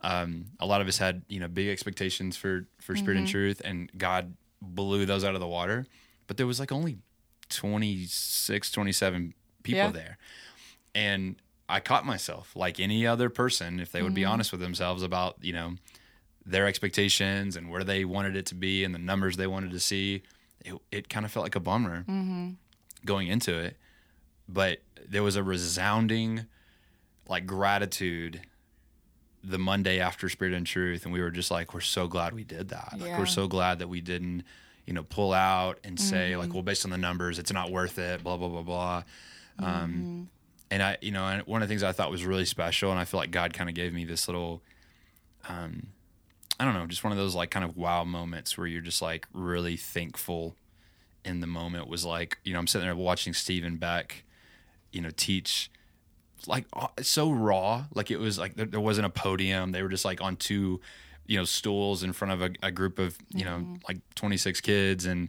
um, 0.00 0.46
a 0.60 0.66
lot 0.66 0.80
of 0.80 0.88
us 0.88 0.98
had 0.98 1.22
you 1.28 1.40
know 1.40 1.48
big 1.48 1.68
expectations 1.68 2.36
for 2.36 2.66
for 2.80 2.96
spirit 2.96 3.16
and 3.16 3.26
mm-hmm. 3.26 3.32
truth 3.32 3.62
and 3.64 3.90
god 3.96 4.34
blew 4.60 5.06
those 5.06 5.24
out 5.24 5.34
of 5.34 5.40
the 5.40 5.46
water. 5.46 5.86
But 6.26 6.36
there 6.36 6.46
was 6.46 6.60
like 6.60 6.72
only 6.72 6.98
26 7.48 8.70
27 8.70 9.34
people 9.68 9.86
Yeah. 9.86 9.90
there 9.90 10.18
and 10.94 11.36
i 11.68 11.80
caught 11.80 12.04
myself 12.04 12.54
like 12.56 12.80
any 12.80 13.06
other 13.06 13.28
person 13.30 13.80
if 13.80 13.92
they 13.92 14.02
would 14.02 14.14
be 14.14 14.22
mm-hmm. 14.22 14.32
honest 14.32 14.52
with 14.52 14.60
themselves 14.60 15.02
about 15.02 15.36
you 15.40 15.52
know 15.52 15.74
their 16.44 16.66
expectations 16.66 17.56
and 17.56 17.70
where 17.70 17.84
they 17.84 18.04
wanted 18.04 18.34
it 18.34 18.46
to 18.46 18.54
be 18.54 18.84
and 18.84 18.94
the 18.94 18.98
numbers 18.98 19.36
they 19.36 19.46
wanted 19.46 19.70
to 19.70 19.80
see 19.80 20.22
it, 20.64 20.74
it 20.90 21.08
kind 21.08 21.24
of 21.26 21.32
felt 21.32 21.44
like 21.44 21.56
a 21.56 21.60
bummer 21.60 22.00
mm-hmm. 22.08 22.50
going 23.04 23.28
into 23.28 23.56
it 23.58 23.76
but 24.48 24.78
there 25.06 25.22
was 25.22 25.36
a 25.36 25.42
resounding 25.42 26.46
like 27.28 27.46
gratitude 27.46 28.40
the 29.44 29.58
Monday 29.58 30.00
after 30.00 30.28
Spirit 30.28 30.54
and 30.54 30.66
Truth, 30.66 31.04
and 31.04 31.12
we 31.12 31.20
were 31.20 31.30
just 31.30 31.50
like, 31.50 31.72
we're 31.72 31.80
so 31.80 32.08
glad 32.08 32.32
we 32.32 32.44
did 32.44 32.70
that. 32.70 32.94
Like, 32.98 33.18
we're 33.18 33.26
so 33.26 33.46
glad 33.46 33.78
that 33.78 33.88
we 33.88 34.00
didn't, 34.00 34.42
you 34.84 34.92
know, 34.92 35.04
pull 35.04 35.32
out 35.32 35.78
and 35.84 35.98
say 35.98 36.36
like, 36.36 36.48
mm-hmm. 36.48 36.54
well, 36.54 36.62
based 36.62 36.84
on 36.84 36.90
the 36.90 36.98
numbers, 36.98 37.38
it's 37.38 37.52
not 37.52 37.70
worth 37.70 37.98
it. 37.98 38.22
Blah 38.22 38.36
blah 38.36 38.48
blah 38.48 38.62
blah. 38.62 39.02
Um, 39.58 40.28
and 40.70 40.82
I, 40.82 40.98
you 41.00 41.10
know, 41.10 41.24
and 41.24 41.42
one 41.42 41.62
of 41.62 41.68
the 41.68 41.72
things 41.72 41.82
I 41.82 41.92
thought 41.92 42.10
was 42.10 42.24
really 42.24 42.44
special, 42.44 42.90
and 42.90 43.00
I 43.00 43.04
feel 43.04 43.18
like 43.18 43.30
God 43.30 43.52
kind 43.54 43.68
of 43.68 43.74
gave 43.74 43.92
me 43.92 44.04
this 44.04 44.28
little, 44.28 44.62
um, 45.48 45.88
I 46.60 46.64
don't 46.64 46.74
know, 46.74 46.86
just 46.86 47.04
one 47.04 47.12
of 47.12 47.18
those 47.18 47.34
like 47.34 47.50
kind 47.50 47.64
of 47.64 47.76
wow 47.76 48.04
moments 48.04 48.58
where 48.58 48.66
you're 48.66 48.82
just 48.82 49.00
like 49.00 49.26
really 49.32 49.76
thankful 49.76 50.56
in 51.24 51.40
the 51.40 51.46
moment. 51.46 51.88
Was 51.88 52.04
like, 52.04 52.38
you 52.44 52.52
know, 52.52 52.58
I'm 52.58 52.66
sitting 52.66 52.86
there 52.86 52.94
watching 52.96 53.32
Steve 53.32 53.64
and 53.64 53.80
Beck, 53.80 54.24
you 54.92 55.00
know, 55.00 55.10
teach 55.16 55.70
like 56.46 56.66
so 57.02 57.30
raw. 57.30 57.86
Like 57.94 58.10
it 58.10 58.18
was 58.18 58.38
like 58.38 58.56
there, 58.56 58.66
there 58.66 58.80
wasn't 58.80 59.06
a 59.06 59.10
podium. 59.10 59.72
They 59.72 59.82
were 59.82 59.88
just 59.88 60.04
like 60.04 60.20
on 60.20 60.36
two, 60.36 60.80
you 61.26 61.38
know, 61.38 61.44
stools 61.44 62.02
in 62.02 62.12
front 62.12 62.32
of 62.32 62.42
a, 62.42 62.50
a 62.62 62.70
group 62.70 62.98
of 62.98 63.16
you 63.34 63.44
know 63.44 63.76
like 63.88 63.98
26 64.14 64.60
kids 64.60 65.06
and 65.06 65.28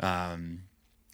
um 0.00 0.60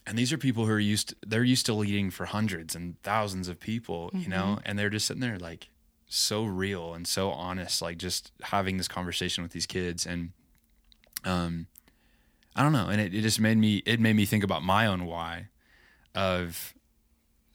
and 0.06 0.18
these 0.18 0.32
are 0.32 0.38
people 0.38 0.66
who 0.66 0.72
are 0.72 0.80
used 0.80 1.10
to, 1.10 1.16
they're 1.26 1.44
used 1.44 1.66
to 1.66 1.74
leading 1.74 2.10
for 2.10 2.26
hundreds 2.26 2.74
and 2.74 3.00
thousands 3.02 3.48
of 3.48 3.60
people, 3.60 4.10
you 4.14 4.28
know, 4.28 4.58
and 4.64 4.78
they're 4.78 4.90
just 4.90 5.06
sitting 5.06 5.20
there 5.20 5.38
like 5.38 5.68
so 6.08 6.44
real 6.44 6.92
and 6.94 7.06
so 7.06 7.30
honest, 7.30 7.80
like 7.80 7.98
just 7.98 8.32
having 8.42 8.76
this 8.78 8.88
conversation 8.88 9.42
with 9.42 9.52
these 9.52 9.66
kids. 9.66 10.06
And 10.06 10.30
um 11.24 11.66
I 12.54 12.62
don't 12.62 12.72
know, 12.72 12.88
and 12.88 13.00
it, 13.00 13.14
it 13.14 13.22
just 13.22 13.40
made 13.40 13.56
me 13.58 13.82
it 13.86 14.00
made 14.00 14.16
me 14.16 14.26
think 14.26 14.44
about 14.44 14.62
my 14.62 14.86
own 14.86 15.06
why 15.06 15.48
of 16.14 16.74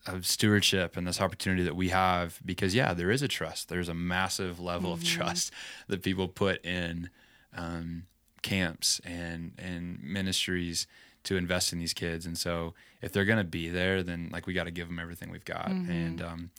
of 0.07 0.25
stewardship 0.25 0.95
and 0.95 1.05
this 1.05 1.19
opportunity 1.19 1.63
that 1.63 1.75
we 1.75 1.89
have 1.89 2.39
because 2.45 2.73
yeah 2.73 2.93
there 2.93 3.11
is 3.11 3.21
a 3.21 3.27
trust. 3.27 3.69
There's 3.69 3.89
a 3.89 3.93
massive 3.93 4.59
level 4.59 4.93
of 4.93 5.03
trust 5.03 5.51
that 5.87 6.01
people 6.01 6.27
put 6.27 6.63
in 6.65 7.09
um, 7.55 8.03
camps 8.41 9.01
and 9.03 9.51
and 9.57 10.01
ministries 10.01 10.87
to 11.27 11.37
invest 11.37 11.71
in 11.73 11.79
these 11.79 11.93
kids. 11.93 12.25
And 12.25 12.37
so 12.37 12.73
if 13.01 13.11
they're 13.11 13.25
going 13.25 13.37
to 13.37 13.43
be 13.59 13.69
there 13.69 14.03
then 14.03 14.29
like 14.33 14.47
we 14.47 14.53
got 14.53 14.65
to 14.65 14.71
give 14.71 14.87
them 14.87 14.99
everything 14.99 15.29
we've 15.31 15.45
got. 15.45 15.67
And 15.89 16.21
um 16.21 16.49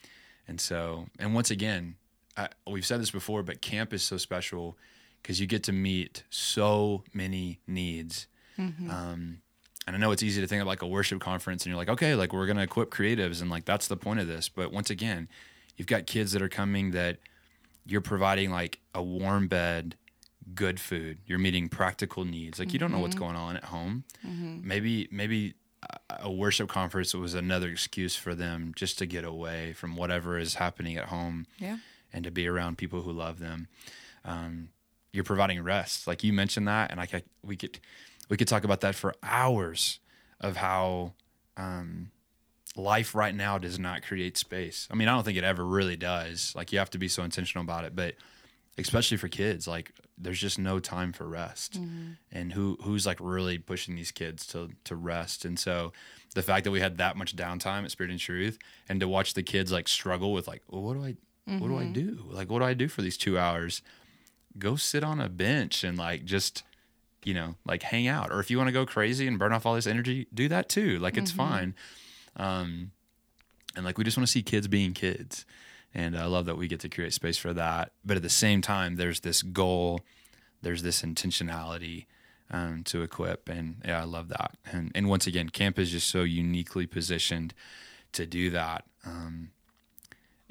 and 0.46 0.60
so 0.60 1.06
and 1.18 1.34
once 1.34 1.50
again 1.50 1.96
I, 2.36 2.48
we've 2.66 2.86
said 2.86 3.00
this 3.00 3.10
before 3.10 3.42
but 3.42 3.60
camp 3.60 3.92
is 3.92 4.02
so 4.02 4.16
special 4.16 4.76
because 5.22 5.40
you 5.40 5.46
get 5.46 5.62
to 5.64 5.72
meet 5.72 6.22
so 6.30 7.02
many 7.12 7.58
needs. 7.66 8.26
Um, 8.90 9.42
and 9.86 9.96
I 9.96 9.98
know 9.98 10.10
it's 10.12 10.22
easy 10.22 10.40
to 10.40 10.46
think 10.46 10.60
of 10.60 10.66
like 10.68 10.82
a 10.82 10.86
worship 10.86 11.20
conference 11.20 11.64
and 11.64 11.70
you're 11.70 11.78
like, 11.78 11.88
okay, 11.88 12.14
like 12.14 12.32
we're 12.32 12.46
going 12.46 12.56
to 12.58 12.62
equip 12.62 12.90
creatives 12.90 13.40
and 13.40 13.50
like 13.50 13.64
that's 13.64 13.88
the 13.88 13.96
point 13.96 14.20
of 14.20 14.26
this. 14.28 14.48
But 14.48 14.72
once 14.72 14.90
again, 14.90 15.28
you've 15.76 15.86
got 15.86 16.06
kids 16.06 16.32
that 16.32 16.42
are 16.42 16.48
coming 16.48 16.90
that 16.92 17.18
you're 17.86 18.02
providing 18.02 18.50
like 18.50 18.80
a 18.94 19.02
warm 19.02 19.48
bed, 19.48 19.96
good 20.54 20.80
food. 20.80 21.18
You're 21.26 21.38
meeting 21.38 21.68
practical 21.68 22.24
needs. 22.24 22.58
Like 22.58 22.72
you 22.72 22.78
don't 22.78 22.90
know 22.92 23.00
what's 23.00 23.14
going 23.16 23.36
on 23.36 23.56
at 23.56 23.64
home. 23.64 24.04
Maybe 24.24 25.08
maybe 25.10 25.54
a- 26.10 26.30
worship 26.30 26.68
conference 26.68 27.14
was 27.14 27.34
another 27.34 27.68
excuse 27.68 28.16
for 28.16 28.34
them 28.34 28.72
just 28.74 28.98
to 28.98 29.06
get 29.06 29.24
away 29.24 29.72
from 29.74 29.94
whatever 29.96 30.38
is 30.38 30.54
happening 30.54 30.96
at 30.96 31.04
home 31.06 31.46
Yeah. 31.58 31.78
and 32.12 32.24
to 32.24 32.30
be 32.30 32.48
around 32.48 32.78
people 32.78 33.02
who 33.02 33.12
love 33.12 33.38
them. 33.38 33.68
Um, 34.24 34.70
you're 35.12 35.24
providing 35.24 35.62
rest, 35.62 36.06
like 36.06 36.22
you 36.24 36.32
mentioned 36.32 36.66
that, 36.68 36.90
and 36.90 37.00
I, 37.00 37.06
we 37.42 37.56
could 37.56 37.78
we 38.28 38.36
could 38.36 38.48
talk 38.48 38.64
about 38.64 38.80
that 38.82 38.94
for 38.94 39.14
hours 39.22 40.00
of 40.40 40.56
how 40.56 41.14
um, 41.56 42.10
life 42.76 43.14
right 43.14 43.34
now 43.34 43.56
does 43.58 43.78
not 43.78 44.02
create 44.02 44.36
space. 44.36 44.86
I 44.90 44.94
mean, 44.94 45.08
I 45.08 45.14
don't 45.14 45.24
think 45.24 45.38
it 45.38 45.44
ever 45.44 45.64
really 45.64 45.96
does. 45.96 46.52
Like 46.54 46.72
you 46.72 46.78
have 46.78 46.90
to 46.90 46.98
be 46.98 47.08
so 47.08 47.22
intentional 47.22 47.62
about 47.64 47.84
it, 47.84 47.96
but 47.96 48.14
especially 48.78 49.16
for 49.16 49.28
kids, 49.28 49.66
like 49.66 49.92
there's 50.16 50.40
just 50.40 50.58
no 50.58 50.78
time 50.78 51.12
for 51.12 51.26
rest. 51.26 51.80
Mm-hmm. 51.80 52.12
And 52.32 52.52
who 52.52 52.78
who's 52.82 53.06
like 53.06 53.18
really 53.20 53.58
pushing 53.58 53.96
these 53.96 54.10
kids 54.10 54.46
to 54.48 54.70
to 54.84 54.96
rest? 54.96 55.44
And 55.44 55.58
so 55.58 55.92
the 56.34 56.42
fact 56.42 56.64
that 56.64 56.70
we 56.70 56.80
had 56.80 56.98
that 56.98 57.16
much 57.16 57.36
downtime 57.36 57.84
at 57.84 57.90
Spirit 57.90 58.10
and 58.10 58.20
Truth, 58.20 58.58
and 58.88 59.00
to 59.00 59.08
watch 59.08 59.34
the 59.34 59.42
kids 59.42 59.72
like 59.72 59.88
struggle 59.88 60.32
with 60.32 60.46
like, 60.46 60.62
well, 60.68 60.82
what 60.82 60.94
do 60.94 61.04
I 61.04 61.16
what 61.58 61.68
do 61.68 61.78
I 61.78 61.84
mm-hmm. 61.84 61.92
do? 61.92 62.24
Like, 62.30 62.50
what 62.50 62.58
do 62.58 62.66
I 62.66 62.74
do 62.74 62.88
for 62.88 63.00
these 63.00 63.16
two 63.16 63.38
hours? 63.38 63.80
Go 64.58 64.76
sit 64.76 65.02
on 65.02 65.18
a 65.20 65.28
bench 65.28 65.82
and 65.82 65.96
like 65.96 66.24
just 66.24 66.62
you 67.24 67.34
know 67.34 67.56
like 67.66 67.82
hang 67.82 68.06
out, 68.06 68.30
or 68.30 68.40
if 68.40 68.50
you 68.50 68.58
want 68.58 68.68
to 68.68 68.72
go 68.72 68.86
crazy 68.86 69.26
and 69.26 69.38
burn 69.38 69.52
off 69.52 69.66
all 69.66 69.74
this 69.74 69.86
energy, 69.86 70.26
do 70.32 70.48
that 70.48 70.68
too. 70.68 70.98
Like 70.98 71.16
it's 71.16 71.32
mm-hmm. 71.32 71.50
fine. 71.50 71.74
Um, 72.36 72.90
and 73.76 73.84
like 73.84 73.98
we 73.98 74.04
just 74.04 74.16
want 74.16 74.26
to 74.26 74.32
see 74.32 74.42
kids 74.42 74.68
being 74.68 74.92
kids. 74.92 75.44
And 75.94 76.16
I 76.16 76.26
love 76.26 76.46
that 76.46 76.56
we 76.56 76.68
get 76.68 76.80
to 76.80 76.88
create 76.88 77.12
space 77.12 77.38
for 77.38 77.52
that. 77.54 77.92
But 78.04 78.16
at 78.16 78.22
the 78.22 78.28
same 78.28 78.60
time, 78.60 78.96
there's 78.96 79.20
this 79.20 79.42
goal, 79.42 80.00
there's 80.62 80.82
this 80.82 81.02
intentionality 81.02 82.06
um, 82.50 82.82
to 82.84 83.02
equip. 83.02 83.48
And 83.48 83.76
yeah, 83.84 84.00
I 84.00 84.04
love 84.04 84.28
that. 84.28 84.56
And, 84.70 84.92
and 84.94 85.08
once 85.08 85.26
again, 85.26 85.48
camp 85.48 85.78
is 85.78 85.90
just 85.90 86.08
so 86.08 86.22
uniquely 86.22 86.86
positioned 86.86 87.54
to 88.12 88.26
do 88.26 88.50
that. 88.50 88.84
Um, 89.04 89.50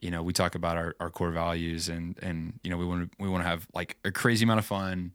you 0.02 0.12
know, 0.12 0.22
we 0.22 0.34
talk 0.34 0.54
about 0.54 0.78
our, 0.78 0.96
our 1.00 1.10
core 1.10 1.32
values 1.32 1.90
and, 1.90 2.18
and, 2.22 2.60
you 2.64 2.70
know, 2.70 2.78
we 2.78 2.86
want 2.86 3.12
to, 3.12 3.18
we 3.20 3.30
want 3.30 3.44
to 3.44 3.50
have 3.50 3.68
like 3.74 3.98
a 4.06 4.12
crazy 4.12 4.44
amount 4.44 4.60
of 4.60 4.66
fun, 4.66 5.14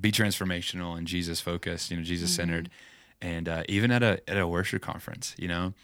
be 0.00 0.12
transformational 0.12 0.96
and 0.96 1.06
Jesus 1.06 1.40
focused, 1.40 1.90
you 1.90 1.96
know, 1.96 2.02
Jesus 2.02 2.34
centered. 2.34 2.66
Mm-hmm. 2.66 3.28
And 3.28 3.48
uh, 3.48 3.62
even 3.68 3.90
at 3.90 4.02
a, 4.02 4.20
at 4.28 4.38
a 4.38 4.46
worship 4.46 4.82
conference, 4.82 5.34
you 5.38 5.48
know, 5.48 5.74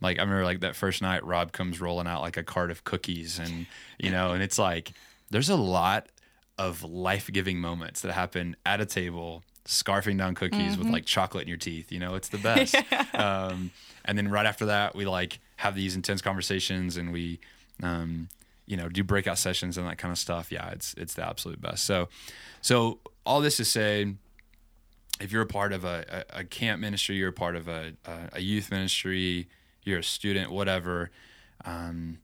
like 0.00 0.18
I 0.18 0.22
remember 0.22 0.44
like 0.44 0.60
that 0.60 0.76
first 0.76 1.02
night, 1.02 1.24
Rob 1.24 1.52
comes 1.52 1.80
rolling 1.80 2.06
out 2.06 2.22
like 2.22 2.36
a 2.36 2.42
cart 2.42 2.70
of 2.70 2.84
cookies, 2.84 3.38
and 3.38 3.66
you 3.98 4.10
know, 4.10 4.32
and 4.32 4.42
it's 4.42 4.58
like 4.58 4.92
there's 5.30 5.48
a 5.48 5.56
lot 5.56 6.08
of 6.58 6.82
life 6.82 7.30
giving 7.32 7.58
moments 7.58 8.00
that 8.02 8.12
happen 8.12 8.56
at 8.64 8.80
a 8.80 8.86
table, 8.86 9.42
scarfing 9.66 10.18
down 10.18 10.34
cookies 10.34 10.72
mm-hmm. 10.72 10.84
with 10.84 10.92
like 10.92 11.04
chocolate 11.04 11.42
in 11.42 11.48
your 11.48 11.56
teeth. 11.56 11.92
You 11.92 11.98
know, 11.98 12.14
it's 12.14 12.28
the 12.28 12.38
best. 12.38 12.74
yeah. 12.92 13.06
um, 13.14 13.70
and 14.04 14.16
then 14.16 14.28
right 14.28 14.46
after 14.46 14.66
that, 14.66 14.94
we 14.94 15.04
like 15.04 15.38
have 15.56 15.74
these 15.74 15.94
intense 15.94 16.22
conversations, 16.22 16.96
and 16.96 17.12
we, 17.12 17.38
um, 17.82 18.28
you 18.66 18.76
know, 18.76 18.88
do 18.88 19.04
breakout 19.04 19.38
sessions 19.38 19.76
and 19.76 19.86
that 19.86 19.98
kind 19.98 20.12
of 20.12 20.18
stuff. 20.18 20.50
Yeah, 20.50 20.70
it's 20.70 20.94
it's 20.94 21.14
the 21.14 21.26
absolute 21.26 21.60
best. 21.60 21.84
So, 21.84 22.08
so 22.62 23.00
all 23.26 23.40
this 23.40 23.58
to 23.58 23.64
say 23.64 24.14
if 25.20 25.32
you're 25.32 25.42
a 25.42 25.46
part 25.46 25.72
of 25.72 25.84
a, 25.84 26.24
a, 26.30 26.40
a, 26.40 26.44
camp 26.44 26.80
ministry, 26.80 27.16
you're 27.16 27.28
a 27.28 27.32
part 27.32 27.54
of 27.54 27.68
a, 27.68 27.92
a, 28.32 28.40
youth 28.40 28.70
ministry, 28.70 29.48
you're 29.84 30.00
a 30.00 30.04
student, 30.04 30.50
whatever. 30.50 31.10
Um, 31.64 32.18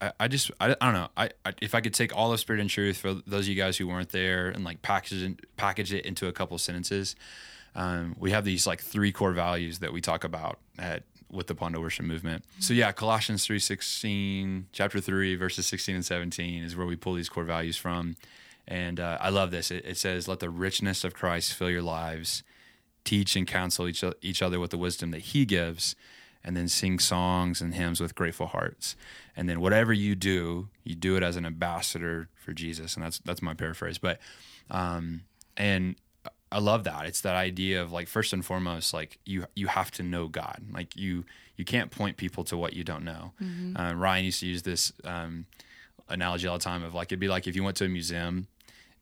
I, 0.00 0.12
I 0.20 0.28
just 0.28 0.50
I, 0.60 0.76
I 0.80 0.84
don't 0.84 0.94
know. 0.94 1.08
I, 1.16 1.30
I, 1.44 1.52
if 1.60 1.74
I 1.74 1.80
could 1.80 1.94
take 1.94 2.16
all 2.16 2.32
of 2.32 2.40
Spirit 2.40 2.60
and 2.60 2.70
Truth 2.70 2.98
for 2.98 3.14
those 3.14 3.44
of 3.44 3.48
you 3.48 3.54
guys 3.54 3.76
who 3.76 3.86
weren't 3.86 4.10
there 4.10 4.48
and 4.48 4.64
like 4.64 4.82
package 4.82 5.22
it, 5.22 5.56
package 5.56 5.92
it 5.92 6.04
into 6.04 6.26
a 6.26 6.32
couple 6.32 6.56
sentences, 6.58 7.16
um, 7.74 8.14
we 8.18 8.30
have 8.30 8.44
these 8.44 8.66
like 8.66 8.80
three 8.80 9.12
core 9.12 9.32
values 9.32 9.78
that 9.80 9.92
we 9.92 10.00
talk 10.00 10.24
about 10.24 10.58
at 10.78 11.02
with 11.30 11.46
the 11.46 11.54
Pondo 11.54 11.80
Worship 11.80 12.06
Movement. 12.06 12.44
So 12.58 12.74
yeah, 12.74 12.92
Colossians 12.92 13.44
three 13.44 13.58
sixteen, 13.58 14.66
chapter 14.72 15.00
three, 15.00 15.36
verses 15.36 15.66
sixteen 15.66 15.94
and 15.94 16.04
seventeen 16.04 16.64
is 16.64 16.76
where 16.76 16.86
we 16.86 16.96
pull 16.96 17.14
these 17.14 17.28
core 17.28 17.44
values 17.44 17.76
from, 17.76 18.16
and 18.66 18.98
uh, 18.98 19.18
I 19.20 19.28
love 19.28 19.50
this. 19.50 19.70
It, 19.70 19.84
it 19.84 19.96
says, 19.96 20.28
"Let 20.28 20.40
the 20.40 20.50
richness 20.50 21.04
of 21.04 21.14
Christ 21.14 21.54
fill 21.54 21.70
your 21.70 21.82
lives." 21.82 22.42
Teach 23.04 23.36
and 23.36 23.46
counsel 23.46 23.88
each, 23.88 24.04
each 24.20 24.42
other 24.42 24.60
with 24.60 24.70
the 24.70 24.76
wisdom 24.76 25.12
that 25.12 25.20
He 25.20 25.46
gives, 25.46 25.96
and 26.44 26.56
then 26.56 26.68
sing 26.68 26.98
songs 26.98 27.60
and 27.60 27.74
hymns 27.74 28.00
with 28.00 28.14
grateful 28.14 28.46
hearts. 28.46 28.96
And 29.36 29.48
then 29.48 29.60
whatever 29.60 29.92
you 29.92 30.14
do, 30.14 30.68
you 30.84 30.94
do 30.94 31.16
it 31.16 31.22
as 31.22 31.36
an 31.36 31.46
ambassador 31.46 32.28
for 32.34 32.52
Jesus. 32.52 32.94
And 32.94 33.04
that's 33.04 33.18
that's 33.20 33.42
my 33.42 33.54
paraphrase. 33.54 33.98
But 33.98 34.18
um, 34.70 35.22
and 35.56 35.96
I 36.50 36.58
love 36.60 36.84
that. 36.84 37.06
It's 37.06 37.20
that 37.20 37.36
idea 37.36 37.82
of 37.82 37.92
like 37.92 38.08
first 38.08 38.32
and 38.32 38.44
foremost, 38.44 38.94
like 38.94 39.18
you 39.24 39.44
you 39.54 39.66
have 39.66 39.90
to 39.92 40.02
know 40.02 40.28
God. 40.28 40.62
Like 40.72 40.96
you 40.96 41.24
you 41.56 41.64
can't 41.64 41.90
point 41.90 42.16
people 42.16 42.44
to 42.44 42.56
what 42.56 42.72
you 42.72 42.84
don't 42.84 43.04
know. 43.04 43.32
Mm-hmm. 43.42 43.76
Uh, 43.76 43.92
Ryan 43.94 44.24
used 44.24 44.40
to 44.40 44.46
use 44.46 44.62
this 44.62 44.92
um, 45.04 45.46
analogy 46.08 46.46
all 46.46 46.56
the 46.56 46.64
time 46.64 46.82
of 46.82 46.94
like 46.94 47.08
it'd 47.08 47.20
be 47.20 47.28
like 47.28 47.46
if 47.46 47.54
you 47.54 47.62
went 47.62 47.76
to 47.78 47.84
a 47.84 47.88
museum 47.88 48.46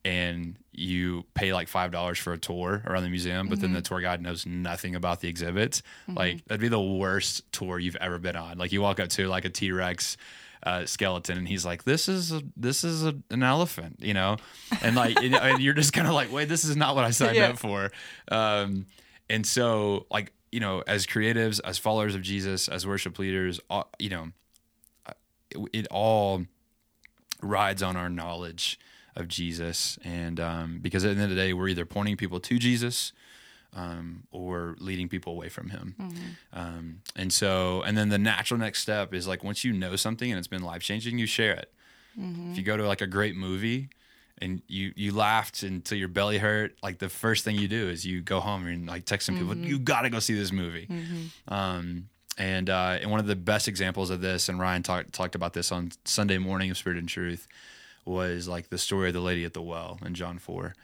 and 0.06 0.56
you 0.70 1.24
pay 1.34 1.52
like 1.52 1.66
five 1.66 1.90
dollars 1.90 2.16
for 2.16 2.32
a 2.32 2.38
tour 2.38 2.80
around 2.86 3.02
the 3.02 3.08
museum, 3.08 3.48
but 3.48 3.54
mm-hmm. 3.54 3.62
then 3.62 3.72
the 3.72 3.80
mm-hmm. 3.80 3.94
tour 3.94 4.00
guide 4.00 4.22
knows 4.22 4.46
nothing 4.46 4.94
about 4.94 5.20
the 5.20 5.28
exhibits. 5.28 5.82
Mm-hmm. 6.02 6.16
Like 6.16 6.44
that'd 6.44 6.60
be 6.60 6.68
the 6.68 6.80
worst 6.80 7.50
tour 7.50 7.80
you've 7.80 7.96
ever 7.96 8.20
been 8.20 8.36
on. 8.36 8.56
Like 8.56 8.70
you 8.70 8.80
walk 8.80 9.00
up 9.00 9.08
to 9.10 9.26
like 9.26 9.44
a 9.44 9.48
T 9.48 9.72
Rex 9.72 10.16
uh, 10.62 10.86
skeleton, 10.86 11.36
and 11.38 11.48
he's 11.48 11.66
like, 11.66 11.82
"This 11.82 12.08
is 12.08 12.30
a, 12.30 12.40
this 12.56 12.84
is 12.84 13.04
a, 13.04 13.16
an 13.30 13.42
elephant," 13.42 13.96
you 13.98 14.14
know, 14.14 14.36
and 14.80 14.94
like 14.94 15.20
and 15.20 15.60
you're 15.60 15.74
just 15.74 15.92
kind 15.92 16.06
of 16.06 16.14
like, 16.14 16.30
"Wait, 16.32 16.48
this 16.48 16.64
is 16.64 16.76
not 16.76 16.94
what 16.94 17.04
I 17.04 17.10
signed 17.10 17.34
yeah. 17.34 17.48
up 17.48 17.58
for." 17.58 17.90
Um, 18.30 18.86
and 19.28 19.44
so, 19.44 20.06
like 20.08 20.32
you 20.52 20.60
know, 20.60 20.84
as 20.86 21.04
creatives, 21.04 21.60
as 21.64 21.78
followers 21.78 22.14
of 22.14 22.22
Jesus, 22.22 22.68
as 22.68 22.86
worship 22.86 23.18
leaders, 23.18 23.58
all, 23.68 23.90
you 23.98 24.10
know, 24.10 24.28
it, 25.50 25.58
it 25.72 25.86
all 25.90 26.44
rides 27.42 27.82
on 27.82 27.96
our 27.96 28.08
knowledge 28.08 28.78
of 29.16 29.28
Jesus. 29.28 29.98
And 30.04 30.38
um, 30.38 30.78
because 30.80 31.04
at 31.04 31.16
the 31.16 31.22
end 31.22 31.30
of 31.30 31.36
the 31.36 31.42
day, 31.42 31.52
we're 31.52 31.68
either 31.68 31.86
pointing 31.86 32.16
people 32.16 32.40
to 32.40 32.58
Jesus 32.58 33.12
um, 33.74 34.24
or 34.30 34.76
leading 34.78 35.08
people 35.08 35.32
away 35.32 35.48
from 35.48 35.70
Him. 35.70 35.94
Mm-hmm. 35.98 36.58
Um, 36.58 37.00
and 37.14 37.32
so, 37.32 37.82
and 37.82 37.96
then 37.96 38.08
the 38.08 38.18
natural 38.18 38.58
next 38.58 38.80
step 38.80 39.12
is 39.12 39.26
like 39.26 39.44
once 39.44 39.64
you 39.64 39.72
know 39.72 39.96
something 39.96 40.30
and 40.30 40.38
it's 40.38 40.48
been 40.48 40.62
life 40.62 40.82
changing, 40.82 41.18
you 41.18 41.26
share 41.26 41.54
it. 41.54 41.72
Mm-hmm. 42.18 42.52
If 42.52 42.58
you 42.58 42.64
go 42.64 42.76
to 42.76 42.86
like 42.86 43.02
a 43.02 43.06
great 43.06 43.36
movie, 43.36 43.90
and 44.38 44.62
you 44.68 44.92
you 44.96 45.12
laughed 45.12 45.62
until 45.62 45.96
your 45.96 46.08
belly 46.08 46.38
hurt 46.38 46.76
like 46.82 46.98
the 46.98 47.08
first 47.08 47.44
thing 47.44 47.56
you 47.56 47.68
do 47.68 47.88
is 47.88 48.04
you 48.04 48.20
go 48.20 48.40
home 48.40 48.66
and 48.66 48.86
like 48.86 49.04
text 49.04 49.26
some 49.26 49.36
mm-hmm. 49.36 49.48
people 49.48 49.64
you 49.64 49.78
got 49.78 50.02
to 50.02 50.10
go 50.10 50.18
see 50.18 50.34
this 50.34 50.52
movie 50.52 50.86
mm-hmm. 50.86 51.54
um, 51.54 52.08
and 52.36 52.68
uh, 52.68 52.98
and 53.00 53.10
one 53.10 53.18
of 53.20 53.26
the 53.26 53.36
best 53.36 53.66
examples 53.66 54.10
of 54.10 54.20
this 54.20 54.48
and 54.48 54.60
ryan 54.60 54.82
talked 54.82 55.12
talked 55.12 55.34
about 55.34 55.54
this 55.54 55.72
on 55.72 55.90
sunday 56.04 56.38
morning 56.38 56.70
of 56.70 56.76
spirit 56.76 56.98
and 56.98 57.08
truth 57.08 57.48
was 58.06 58.48
like 58.48 58.68
the 58.68 58.78
story 58.78 59.08
of 59.08 59.14
the 59.14 59.20
lady 59.20 59.44
at 59.44 59.52
the 59.52 59.62
well 59.62 59.98
in 60.04 60.14
John 60.14 60.38
4. 60.38 60.74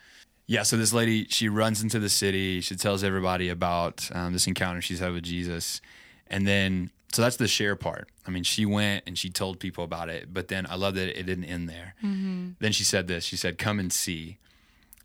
Yeah, 0.47 0.65
so 0.65 0.77
this 0.77 0.93
lady, 0.93 1.27
she 1.29 1.49
runs 1.49 1.83
into 1.83 1.99
the 1.99 2.09
city. 2.09 2.61
She 2.61 2.77
tells 2.77 3.05
everybody 3.05 3.49
about 3.49 4.11
um, 4.13 4.33
this 4.33 4.47
encounter 4.47 4.83
she's 4.83 4.99
had 4.99 5.13
with 5.13 5.23
Jesus. 5.23 5.81
And 6.27 6.47
then, 6.47 6.91
so 7.13 7.23
that's 7.23 7.37
the 7.37 7.49
share 7.49 7.77
part. 7.77 8.09
I 8.27 8.31
mean, 8.31 8.43
she 8.43 8.67
went 8.67 9.05
and 9.07 9.17
she 9.17 9.31
told 9.31 9.61
people 9.61 9.85
about 9.85 10.09
it, 10.09 10.33
but 10.33 10.49
then 10.49 10.67
I 10.69 10.75
love 10.75 10.95
that 10.97 11.19
it 11.19 11.25
didn't 11.25 11.45
end 11.45 11.69
there. 11.69 11.95
Mm-hmm. 12.03 12.51
Then 12.59 12.73
she 12.73 12.85
said 12.85 13.07
this 13.07 13.25
she 13.25 13.37
said, 13.37 13.59
Come 13.59 13.79
and 13.79 13.93
see. 13.93 14.39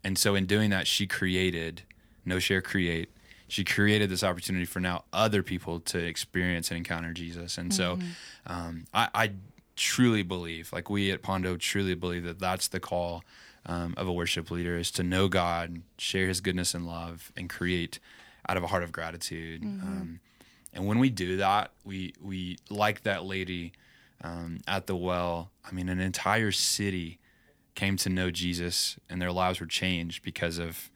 And 0.04 0.18
so, 0.18 0.36
in 0.36 0.46
doing 0.46 0.70
that, 0.70 0.88
she 0.88 1.06
created, 1.08 1.84
no 2.24 2.40
share, 2.40 2.62
create. 2.62 3.10
She 3.50 3.64
created 3.64 4.10
this 4.10 4.24
opportunity 4.24 4.66
for 4.66 4.80
now 4.80 5.06
other 5.12 5.44
people 5.44 5.80
to 5.82 5.98
experience 5.98 6.70
and 6.70 6.78
encounter 6.78 7.14
Jesus. 7.14 7.58
And 7.58 7.72
mm-hmm. 7.72 8.02
so, 8.02 8.08
um, 8.46 8.86
I, 8.94 9.10
I 9.14 9.32
truly 9.78 10.24
believe, 10.24 10.74
like 10.74 10.90
we 10.90 11.12
at 11.12 11.22
Pondo 11.22 11.56
truly 11.56 11.96
believe 11.96 12.26
that 12.26 12.40
that's 12.40 12.68
the 12.68 12.80
call 12.80 13.24
um, 13.66 13.94
of 13.96 14.08
a 14.08 14.14
worship 14.14 14.52
leader 14.52 14.78
is 14.78 14.92
to 14.92 15.04
know 15.04 15.28
God, 15.28 15.82
share 15.98 16.28
His 16.28 16.42
goodness 16.42 16.74
and 16.74 16.86
love, 16.86 17.32
and 17.38 17.50
create 17.50 18.00
out 18.50 18.58
of 18.58 18.64
a 18.64 18.68
heart 18.68 18.84
of 18.84 18.92
gratitude. 18.92 19.62
Mm-hmm. 19.62 19.88
Um, 19.88 20.20
and 20.74 20.86
when 20.86 21.00
we 21.00 21.10
do 21.10 21.38
that, 21.38 21.72
we 21.86 22.14
we 22.22 22.58
like 22.70 23.04
that 23.04 23.26
lady 23.26 23.74
um, 24.24 24.60
at 24.68 24.88
the 24.88 24.96
well. 24.96 25.52
I 25.66 25.72
mean, 25.72 25.90
an 25.90 26.00
entire 26.00 26.52
city 26.52 27.20
came 27.76 27.98
to 27.98 28.10
know 28.10 28.32
Jesus, 28.32 28.98
and 29.10 29.22
their 29.22 29.32
lives 29.32 29.60
were 29.60 29.66
changed 29.66 30.24
because 30.24 30.58
of 30.58 30.90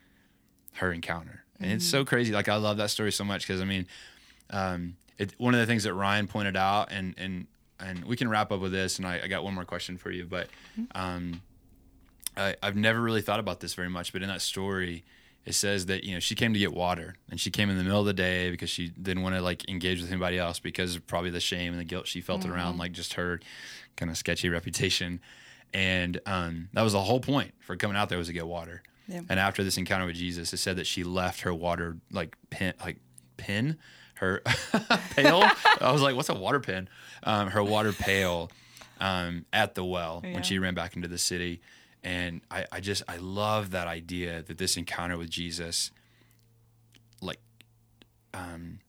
her 0.75 0.91
encounter. 0.91 1.43
And 1.59 1.67
mm-hmm. 1.67 1.75
it's 1.77 1.85
so 1.85 2.03
crazy. 2.05 2.31
Like 2.31 2.49
I 2.49 2.55
love 2.55 2.77
that 2.77 2.89
story 2.89 3.11
so 3.11 3.23
much 3.23 3.47
because 3.47 3.61
I 3.61 3.65
mean, 3.65 3.87
um, 4.49 4.95
it, 5.17 5.33
one 5.37 5.53
of 5.53 5.59
the 5.59 5.65
things 5.65 5.83
that 5.83 5.93
Ryan 5.93 6.27
pointed 6.27 6.57
out, 6.57 6.91
and 6.91 7.13
and 7.17 7.47
and 7.81 8.05
we 8.05 8.15
can 8.15 8.29
wrap 8.29 8.51
up 8.51 8.59
with 8.59 8.71
this. 8.71 8.97
And 8.97 9.07
I, 9.07 9.21
I 9.23 9.27
got 9.27 9.43
one 9.43 9.53
more 9.53 9.65
question 9.65 9.97
for 9.97 10.11
you, 10.11 10.25
but 10.25 10.47
um, 10.93 11.41
I, 12.37 12.55
I've 12.61 12.75
never 12.75 13.01
really 13.01 13.21
thought 13.21 13.39
about 13.39 13.59
this 13.59 13.73
very 13.73 13.89
much. 13.89 14.13
But 14.13 14.21
in 14.21 14.29
that 14.29 14.41
story, 14.41 15.03
it 15.45 15.53
says 15.53 15.87
that 15.87 16.03
you 16.03 16.13
know 16.13 16.19
she 16.19 16.35
came 16.35 16.53
to 16.53 16.59
get 16.59 16.73
water, 16.73 17.15
and 17.29 17.39
she 17.39 17.49
came 17.49 17.69
in 17.69 17.77
the 17.77 17.83
middle 17.83 17.99
of 17.99 18.05
the 18.05 18.13
day 18.13 18.51
because 18.51 18.69
she 18.69 18.89
didn't 18.89 19.23
want 19.23 19.35
to 19.35 19.41
like 19.41 19.67
engage 19.69 20.01
with 20.01 20.11
anybody 20.11 20.37
else 20.37 20.59
because 20.59 20.95
of 20.95 21.07
probably 21.07 21.31
the 21.31 21.39
shame 21.39 21.73
and 21.73 21.79
the 21.79 21.85
guilt 21.85 22.07
she 22.07 22.21
felt 22.21 22.41
mm-hmm. 22.41 22.53
around 22.53 22.77
like 22.77 22.91
just 22.91 23.13
her 23.13 23.39
kind 23.95 24.11
of 24.11 24.17
sketchy 24.17 24.49
reputation. 24.49 25.19
And 25.73 26.19
um, 26.25 26.69
that 26.73 26.81
was 26.81 26.93
the 26.93 27.01
whole 27.01 27.21
point 27.21 27.53
for 27.59 27.75
coming 27.77 27.95
out 27.95 28.09
there 28.09 28.17
was 28.17 28.27
to 28.27 28.33
get 28.33 28.45
water. 28.45 28.83
Yeah. 29.07 29.21
And 29.29 29.39
after 29.39 29.63
this 29.63 29.77
encounter 29.77 30.05
with 30.05 30.15
Jesus, 30.15 30.53
it 30.53 30.57
said 30.57 30.75
that 30.77 30.85
she 30.85 31.03
left 31.03 31.41
her 31.41 31.53
water 31.53 31.97
like 32.11 32.35
pin, 32.49 32.73
like 32.83 32.97
pin 33.37 33.77
her 34.21 34.39
pail. 35.15 35.43
I 35.81 35.91
was 35.91 36.01
like, 36.01 36.15
"What's 36.15 36.29
a 36.29 36.34
water 36.34 36.60
pin?" 36.60 36.88
Um, 37.23 37.49
her 37.49 37.63
water 37.63 37.91
pail 37.91 38.49
um, 38.99 39.45
at 39.51 39.75
the 39.75 39.84
well 39.84 40.21
yeah. 40.23 40.34
when 40.34 40.43
she 40.43 40.60
ran 40.60 40.75
back 40.75 40.95
into 40.95 41.07
the 41.07 41.17
city, 41.17 41.60
and 42.03 42.41
I, 42.49 42.65
I 42.71 42.79
just 42.79 43.03
I 43.07 43.17
love 43.17 43.71
that 43.71 43.88
idea 43.88 44.43
that 44.43 44.57
this 44.57 44.77
encounter 44.77 45.17
with 45.17 45.29
Jesus, 45.29 45.91
like, 47.19 47.39
um, 48.34 48.79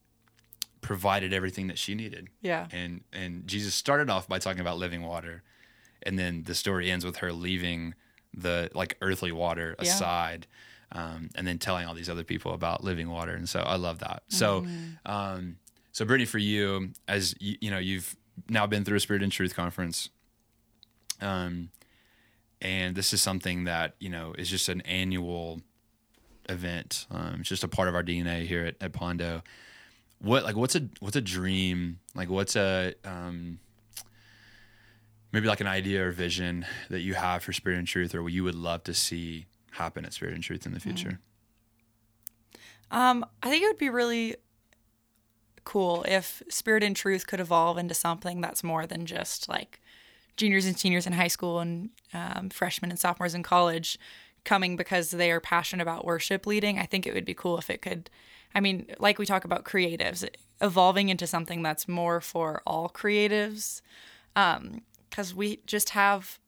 provided 0.82 1.32
everything 1.32 1.66
that 1.68 1.78
she 1.78 1.94
needed. 1.94 2.28
Yeah. 2.42 2.68
And 2.70 3.02
and 3.12 3.46
Jesus 3.46 3.74
started 3.74 4.10
off 4.10 4.28
by 4.28 4.38
talking 4.38 4.60
about 4.60 4.76
living 4.78 5.02
water, 5.02 5.42
and 6.02 6.18
then 6.18 6.44
the 6.44 6.54
story 6.54 6.90
ends 6.90 7.04
with 7.04 7.16
her 7.16 7.32
leaving 7.32 7.94
the 8.34 8.70
like 8.74 8.98
earthly 9.00 9.32
water 9.32 9.74
aside. 9.78 10.46
Um, 10.94 11.30
and 11.34 11.46
then 11.46 11.58
telling 11.58 11.86
all 11.86 11.94
these 11.94 12.10
other 12.10 12.22
people 12.22 12.52
about 12.52 12.84
living 12.84 13.08
water. 13.08 13.32
And 13.32 13.48
so 13.48 13.60
I 13.60 13.76
love 13.76 14.00
that. 14.00 14.24
So, 14.28 14.60
mm-hmm. 14.60 15.10
um, 15.10 15.56
so 15.90 16.04
Brittany, 16.04 16.26
for 16.26 16.36
you, 16.36 16.90
as 17.08 17.34
you, 17.40 17.56
you, 17.62 17.70
know, 17.70 17.78
you've 17.78 18.14
now 18.50 18.66
been 18.66 18.84
through 18.84 18.98
a 18.98 19.00
Spirit 19.00 19.22
and 19.22 19.32
Truth 19.32 19.54
conference, 19.56 20.10
um, 21.22 21.70
and 22.60 22.94
this 22.94 23.12
is 23.12 23.20
something 23.20 23.64
that 23.64 23.94
you 23.98 24.08
know 24.08 24.34
is 24.36 24.48
just 24.48 24.68
an 24.68 24.80
annual 24.82 25.62
event. 26.48 27.06
Um, 27.10 27.38
it's 27.40 27.48
just 27.48 27.64
a 27.64 27.68
part 27.68 27.88
of 27.88 27.94
our 27.94 28.02
DNA 28.02 28.46
here 28.46 28.66
at, 28.66 28.76
at 28.80 28.92
Pondo. 28.92 29.42
what 30.20 30.44
like 30.44 30.56
what's 30.56 30.76
a 30.76 30.88
what's 31.00 31.16
a 31.16 31.20
dream 31.20 31.98
like 32.14 32.30
what's 32.30 32.56
a 32.56 32.94
um 33.04 33.58
maybe 35.32 35.48
like 35.48 35.60
an 35.60 35.66
idea 35.66 36.06
or 36.06 36.12
vision 36.12 36.64
that 36.90 37.00
you 37.00 37.14
have 37.14 37.42
for 37.42 37.52
spirit 37.52 37.78
and 37.78 37.88
truth 37.88 38.14
or 38.14 38.22
what 38.22 38.32
you 38.32 38.44
would 38.44 38.54
love 38.54 38.84
to 38.84 38.94
see 38.94 39.46
happen 39.72 40.04
at 40.04 40.12
spirit 40.12 40.34
and 40.34 40.42
truth 40.42 40.64
in 40.66 40.72
the 40.72 40.80
future 40.80 41.18
Um, 42.90 43.24
I 43.42 43.48
think 43.48 43.64
it 43.64 43.66
would 43.66 43.78
be 43.78 43.88
really 43.88 44.36
cool 45.64 46.04
if 46.06 46.42
Spirit 46.48 46.82
and 46.82 46.94
Truth 46.94 47.26
could 47.26 47.40
evolve 47.40 47.78
into 47.78 47.94
something 47.94 48.40
that's 48.40 48.62
more 48.62 48.86
than 48.86 49.06
just 49.06 49.48
like 49.48 49.80
juniors 50.36 50.66
and 50.66 50.78
seniors 50.78 51.06
in 51.06 51.12
high 51.12 51.28
school 51.28 51.60
and 51.60 51.90
um, 52.12 52.50
freshmen 52.50 52.90
and 52.90 52.98
sophomores 52.98 53.34
in 53.34 53.42
college 53.42 53.98
coming 54.44 54.76
because 54.76 55.10
they 55.10 55.30
are 55.30 55.40
passionate 55.40 55.82
about 55.82 56.04
worship 56.04 56.46
leading. 56.46 56.78
I 56.78 56.84
think 56.84 57.06
it 57.06 57.14
would 57.14 57.24
be 57.24 57.34
cool 57.34 57.58
if 57.58 57.70
it 57.70 57.80
could. 57.80 58.10
I 58.54 58.60
mean, 58.60 58.86
like 58.98 59.18
we 59.18 59.24
talk 59.24 59.44
about 59.44 59.64
creatives, 59.64 60.28
evolving 60.60 61.08
into 61.08 61.26
something 61.26 61.62
that's 61.62 61.88
more 61.88 62.20
for 62.20 62.60
all 62.66 62.90
creatives, 62.90 63.80
because 64.34 65.34
we 65.34 65.60
just 65.64 65.90
have 65.90 66.38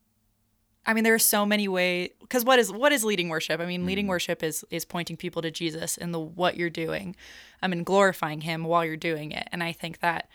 I 0.87 0.93
mean, 0.93 1.05
there 1.05 1.15
are 1.15 1.19
so 1.19 1.47
many 1.47 1.69
ways. 1.69 2.11
Because 2.21 2.45
what 2.45 2.59
is 2.59 2.71
what 2.71 2.93
is 2.93 3.05
leading 3.05 3.29
worship? 3.29 3.61
I 3.61 3.67
mean, 3.67 3.87
leading 3.87 4.07
worship 4.07 4.43
is 4.43 4.65
is 4.71 4.85
pointing 4.85 5.17
people 5.17 5.43
to 5.43 5.51
Jesus 5.51 5.97
in 5.97 6.13
the 6.13 6.21
what 6.21 6.57
you're 6.57 6.71
doing, 6.71 7.17
I 7.63 7.69
mean, 7.69 7.85
glorifying 7.85 8.43
Him 8.43 8.65
while 8.65 8.85
you're 8.85 8.97
doing 8.97 9.33
it. 9.33 9.49
And 9.53 9.63
I 9.63 9.73
think 9.73 10.01
that 10.01 10.29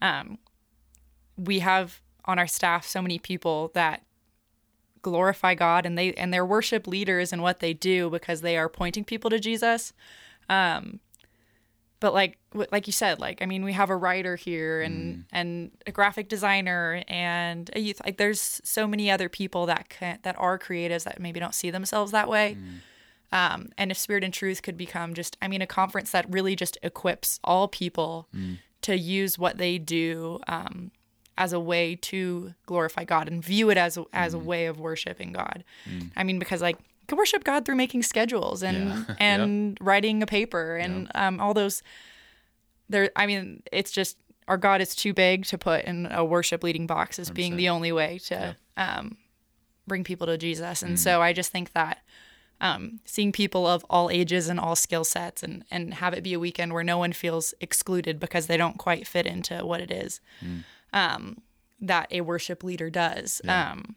um, 0.00 0.38
we 1.36 1.60
have 1.60 2.00
on 2.24 2.38
our 2.38 2.46
staff 2.46 2.86
so 2.86 3.02
many 3.02 3.18
people 3.18 3.70
that 3.74 4.02
glorify 5.02 5.54
God 5.54 5.84
and 5.84 5.98
they 5.98 6.12
and 6.14 6.32
they're 6.32 6.46
worship 6.46 6.86
leaders 6.86 7.32
in 7.32 7.42
what 7.42 7.60
they 7.60 7.74
do 7.74 8.08
because 8.08 8.40
they 8.40 8.56
are 8.56 8.68
pointing 8.68 9.04
people 9.04 9.30
to 9.30 9.38
Jesus. 9.38 9.92
Um, 10.48 11.00
but 12.02 12.12
like 12.12 12.36
like 12.72 12.88
you 12.88 12.92
said, 12.92 13.20
like 13.20 13.40
I 13.42 13.46
mean, 13.46 13.62
we 13.62 13.72
have 13.74 13.88
a 13.88 13.96
writer 13.96 14.34
here 14.34 14.82
and 14.82 15.18
mm. 15.18 15.24
and 15.30 15.70
a 15.86 15.92
graphic 15.92 16.28
designer 16.28 17.04
and 17.06 17.70
a 17.76 17.78
youth. 17.78 18.00
Like 18.04 18.16
there's 18.16 18.60
so 18.64 18.88
many 18.88 19.08
other 19.08 19.28
people 19.28 19.66
that 19.66 19.88
can 19.88 20.18
that 20.22 20.34
are 20.36 20.58
creatives 20.58 21.04
that 21.04 21.20
maybe 21.20 21.38
don't 21.38 21.54
see 21.54 21.70
themselves 21.70 22.10
that 22.10 22.28
way. 22.28 22.56
Mm. 22.58 23.38
Um, 23.38 23.68
and 23.78 23.92
if 23.92 23.96
Spirit 23.98 24.24
and 24.24 24.34
Truth 24.34 24.62
could 24.62 24.76
become 24.76 25.14
just, 25.14 25.38
I 25.40 25.46
mean, 25.46 25.62
a 25.62 25.66
conference 25.66 26.10
that 26.10 26.26
really 26.28 26.56
just 26.56 26.76
equips 26.82 27.38
all 27.44 27.68
people 27.68 28.26
mm. 28.36 28.58
to 28.82 28.98
use 28.98 29.38
what 29.38 29.56
they 29.58 29.78
do 29.78 30.40
um, 30.48 30.90
as 31.38 31.52
a 31.52 31.60
way 31.60 31.94
to 31.94 32.52
glorify 32.66 33.04
God 33.04 33.28
and 33.28 33.42
view 33.44 33.70
it 33.70 33.78
as 33.78 33.96
as 34.12 34.34
a 34.34 34.38
way 34.40 34.66
of 34.66 34.80
worshiping 34.80 35.30
God. 35.30 35.62
I 36.16 36.24
mean, 36.24 36.40
because 36.40 36.60
like 36.60 36.78
you 37.02 37.06
can 37.06 37.18
worship 37.18 37.44
God 37.44 37.64
through 37.66 37.76
making 37.76 38.02
schedules 38.04 38.62
and 38.62 39.06
Yeah. 39.08 39.14
and 39.20 39.76
writing 39.80 40.22
a 40.22 40.26
paper 40.26 40.76
and 40.76 41.10
um, 41.14 41.40
all 41.40 41.52
those. 41.54 41.82
There, 42.88 43.10
I 43.16 43.26
mean, 43.26 43.62
it's 43.72 43.90
just 43.90 44.16
our 44.48 44.56
God 44.58 44.80
is 44.80 44.94
too 44.94 45.14
big 45.14 45.44
to 45.46 45.58
put 45.58 45.84
in 45.84 46.06
a 46.10 46.24
worship 46.24 46.62
leading 46.64 46.86
box 46.86 47.18
as 47.18 47.30
being 47.30 47.56
the 47.56 47.68
only 47.68 47.92
way 47.92 48.18
to 48.26 48.56
um, 48.76 49.16
bring 49.86 50.04
people 50.04 50.26
to 50.26 50.36
Jesus. 50.36 50.82
And 50.82 50.98
so 50.98 51.22
I 51.22 51.32
just 51.32 51.50
think 51.52 51.72
that 51.72 51.98
um, 52.60 53.00
seeing 53.04 53.32
people 53.32 53.66
of 53.66 53.84
all 53.88 54.10
ages 54.10 54.48
and 54.48 54.60
all 54.60 54.76
skill 54.76 55.04
sets 55.04 55.42
and, 55.42 55.64
and 55.70 55.94
have 55.94 56.12
it 56.12 56.22
be 56.22 56.34
a 56.34 56.38
weekend 56.40 56.72
where 56.74 56.84
no 56.84 56.98
one 56.98 57.12
feels 57.12 57.54
excluded 57.60 58.20
because 58.20 58.46
they 58.46 58.56
don't 58.56 58.78
quite 58.78 59.06
fit 59.06 59.26
into 59.26 59.64
what 59.64 59.80
it 59.80 59.90
is 59.90 60.20
um, 60.92 61.38
that 61.80 62.06
a 62.12 62.20
worship 62.20 62.62
leader 62.62 62.90
does. 62.90 63.40
Um, 63.48 63.96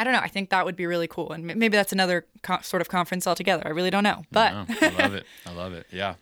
I 0.00 0.04
don't 0.04 0.14
know. 0.14 0.20
I 0.20 0.28
think 0.28 0.48
that 0.48 0.64
would 0.64 0.76
be 0.76 0.86
really 0.86 1.06
cool. 1.06 1.30
And 1.32 1.44
maybe 1.44 1.76
that's 1.76 1.92
another 1.92 2.24
co- 2.42 2.62
sort 2.62 2.80
of 2.80 2.88
conference 2.88 3.26
altogether. 3.26 3.62
I 3.66 3.68
really 3.68 3.90
don't 3.90 4.02
know. 4.04 4.22
But 4.32 4.52
Oh, 4.54 4.64
I 4.80 4.88
love 5.02 5.14
it. 5.14 5.26
I 5.46 5.52
love 5.52 5.72
it. 5.74 5.86
Yeah. 5.92 6.14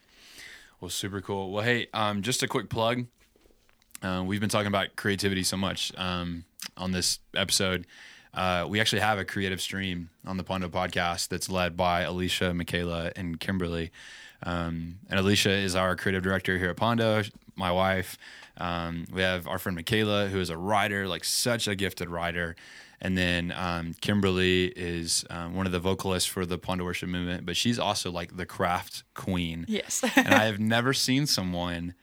Well, 0.81 0.89
super 0.91 1.21
cool. 1.21 1.53
Well, 1.53 1.63
hey, 1.63 1.87
um, 1.95 2.23
just 2.23 2.43
a 2.43 2.49
quick 2.49 2.69
plug. 2.71 3.07
Uh, 4.03 4.25
we've 4.27 4.41
been 4.41 4.49
talking 4.49 4.67
about 4.67 4.97
creativity 4.97 5.45
so 5.45 5.57
much 5.57 5.93
um, 5.97 6.45
on 6.77 6.91
this 6.91 7.21
episode. 7.37 7.87
Uh, 8.35 8.67
we 8.69 8.81
actually 8.81 9.01
have 9.01 9.19
a 9.19 9.25
creative 9.25 9.61
stream 9.61 10.11
on 10.27 10.37
the 10.39 10.45
Pondo 10.45 10.69
podcast 10.69 11.29
that's 11.29 11.49
led 11.49 11.77
by 11.77 12.03
Alicia, 12.03 12.53
Michaela, 12.55 13.13
and 13.15 13.39
Kimberly. 13.39 13.91
Um, 14.43 14.99
and 15.09 15.19
Alicia 15.21 15.51
is 15.53 15.77
our 15.77 15.95
creative 15.95 16.23
director 16.25 16.59
here 16.59 16.71
at 16.71 16.77
Pondo, 16.77 17.23
my 17.57 17.71
wife. 17.73 18.19
Um, 18.57 19.07
we 19.13 19.23
have 19.23 19.47
our 19.47 19.59
friend 19.59 19.77
Michaela, 19.77 20.27
who 20.27 20.41
is 20.41 20.51
a 20.51 20.57
writer, 20.57 21.07
like 21.09 21.25
such 21.25 21.69
a 21.69 21.75
gifted 21.77 22.11
writer. 22.11 22.57
And 23.01 23.17
then 23.17 23.53
um, 23.57 23.95
Kimberly 24.01 24.67
is 24.75 25.25
um, 25.31 25.55
one 25.55 25.67
of 25.67 25.73
the 25.73 25.79
vocalists 25.79 26.29
for 26.29 26.45
the 26.45 26.59
Pondo 26.59 26.85
worship 26.85 27.09
movement, 27.09 27.47
but 27.47 27.57
she's 27.57 27.79
also 27.79 28.11
like 28.11 28.37
the 28.37 28.47
craft 28.47 29.05
queen. 29.15 29.65
yes. 29.69 30.03
and 30.17 30.35
I 30.35 30.45
have 30.47 30.59
never 30.59 30.93
seen 30.93 31.27
someone 31.27 31.95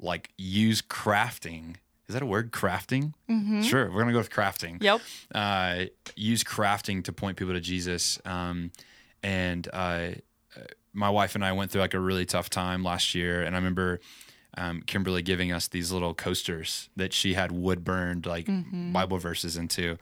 like 0.00 0.30
use 0.38 0.80
crafting. 0.80 1.76
Is 2.08 2.14
that 2.14 2.22
a 2.22 2.26
word? 2.26 2.50
Crafting? 2.50 3.12
Mm-hmm. 3.28 3.60
Sure, 3.60 3.90
we're 3.90 4.00
gonna 4.00 4.12
go 4.12 4.18
with 4.18 4.30
crafting. 4.30 4.82
yep. 4.82 5.02
Uh, 5.34 5.84
use 6.16 6.42
crafting 6.42 7.04
to 7.04 7.12
point 7.12 7.36
people 7.36 7.52
to 7.52 7.60
Jesus. 7.60 8.18
Um, 8.24 8.70
and 9.22 9.68
uh, 9.72 10.10
my 10.94 11.10
wife 11.10 11.34
and 11.34 11.44
I 11.44 11.52
went 11.52 11.70
through 11.70 11.82
like 11.82 11.92
a 11.94 12.00
really 12.00 12.24
tough 12.24 12.48
time 12.48 12.82
last 12.82 13.14
year, 13.14 13.42
and 13.42 13.54
I 13.54 13.58
remember 13.58 14.00
um, 14.56 14.80
Kimberly 14.86 15.20
giving 15.20 15.52
us 15.52 15.68
these 15.68 15.92
little 15.92 16.14
coasters 16.14 16.88
that 16.96 17.12
she 17.12 17.34
had 17.34 17.52
wood 17.52 17.84
burned 17.84 18.24
like 18.24 18.48
Bible 18.92 19.18
verses 19.18 19.56
into. 19.58 19.98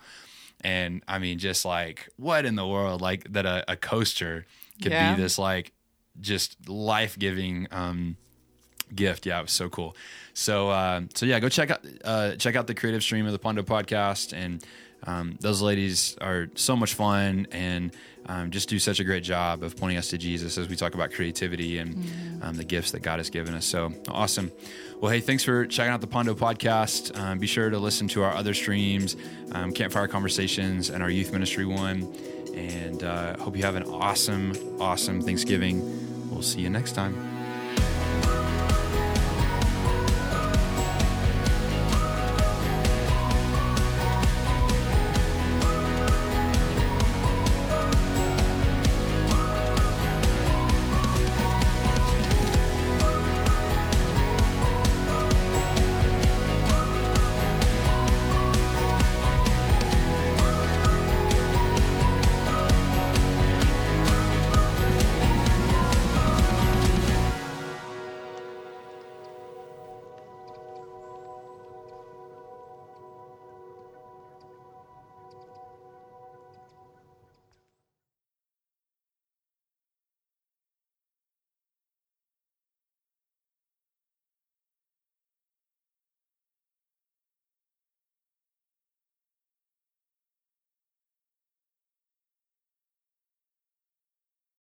And 0.63 1.03
I 1.07 1.19
mean, 1.19 1.39
just 1.39 1.65
like 1.65 2.09
what 2.17 2.45
in 2.47 2.55
the 2.57 2.67
world, 2.67 3.01
like 3.01 3.33
that 3.33 3.47
a, 3.47 3.65
a 3.73 3.77
coaster 3.77 4.47
could 4.83 4.93
Yeah. 4.93 5.15
be 5.15 5.23
this 5.23 5.39
like 5.39 5.73
just 6.21 6.69
life 6.69 7.19
giving 7.19 7.67
um, 7.71 8.17
gift. 8.95 9.27
Yeah, 9.27 9.39
it 9.41 9.43
was 9.43 9.53
so 9.53 9.69
cool. 9.69 9.95
So 10.35 10.71
uh, 10.71 11.03
so 11.15 11.27
yeah, 11.27 11.41
go 11.41 11.49
check 11.49 11.71
out 11.71 11.81
uh, 12.05 12.37
check 12.37 12.57
out 12.57 12.67
the 12.67 12.75
creative 12.75 13.03
stream 13.03 13.27
of 13.27 13.33
the 13.33 13.39
Pondo 13.39 13.63
podcast, 13.63 14.33
and 14.33 14.65
um, 15.05 15.37
those 15.41 15.61
ladies 15.63 16.17
are 16.21 16.49
so 16.55 16.75
much 16.75 16.95
fun 16.95 17.47
and 17.53 17.93
um, 18.29 18.51
just 18.51 18.69
do 18.69 18.79
such 18.79 19.01
a 19.01 19.05
great 19.05 19.23
job 19.23 19.63
of 19.63 19.77
pointing 19.77 19.99
us 19.99 20.09
to 20.09 20.19
Jesus 20.19 20.59
as 20.59 20.69
we 20.69 20.77
talk 20.77 20.95
about 20.95 21.13
creativity 21.13 21.79
and 21.79 22.43
um, 22.43 22.57
the 22.57 22.65
gifts 22.65 22.91
that 22.93 23.01
God 23.01 23.19
has 23.19 23.31
given 23.31 23.55
us. 23.55 23.65
So 23.65 23.93
awesome. 24.09 24.53
Well, 25.01 25.13
hey, 25.13 25.21
thanks 25.21 25.45
for 25.45 25.67
checking 25.67 25.93
out 25.93 26.01
the 26.01 26.07
Pondo 26.07 26.35
podcast. 26.35 27.19
Um, 27.19 27.39
be 27.39 27.47
sure 27.47 27.71
to 27.71 27.79
listen 27.79 28.09
to 28.09 28.23
our 28.23 28.35
other 28.35 28.55
streams, 28.55 29.17
um, 29.53 29.73
Campfire 29.73 30.09
Conversations, 30.09 30.91
and 30.91 31.03
our 31.03 31.11
youth 31.11 31.33
ministry 31.33 31.67
one. 31.67 32.15
And 32.55 33.05
uh, 33.05 33.37
hope 33.37 33.57
you 33.57 33.63
have 33.63 33.77
an 33.77 33.85
awesome, 33.85 34.55
awesome 34.81 35.21
Thanksgiving. 35.21 36.31
We'll 36.31 36.43
see 36.43 36.63
you 36.63 36.71
next 36.71 36.93
time. 36.93 37.36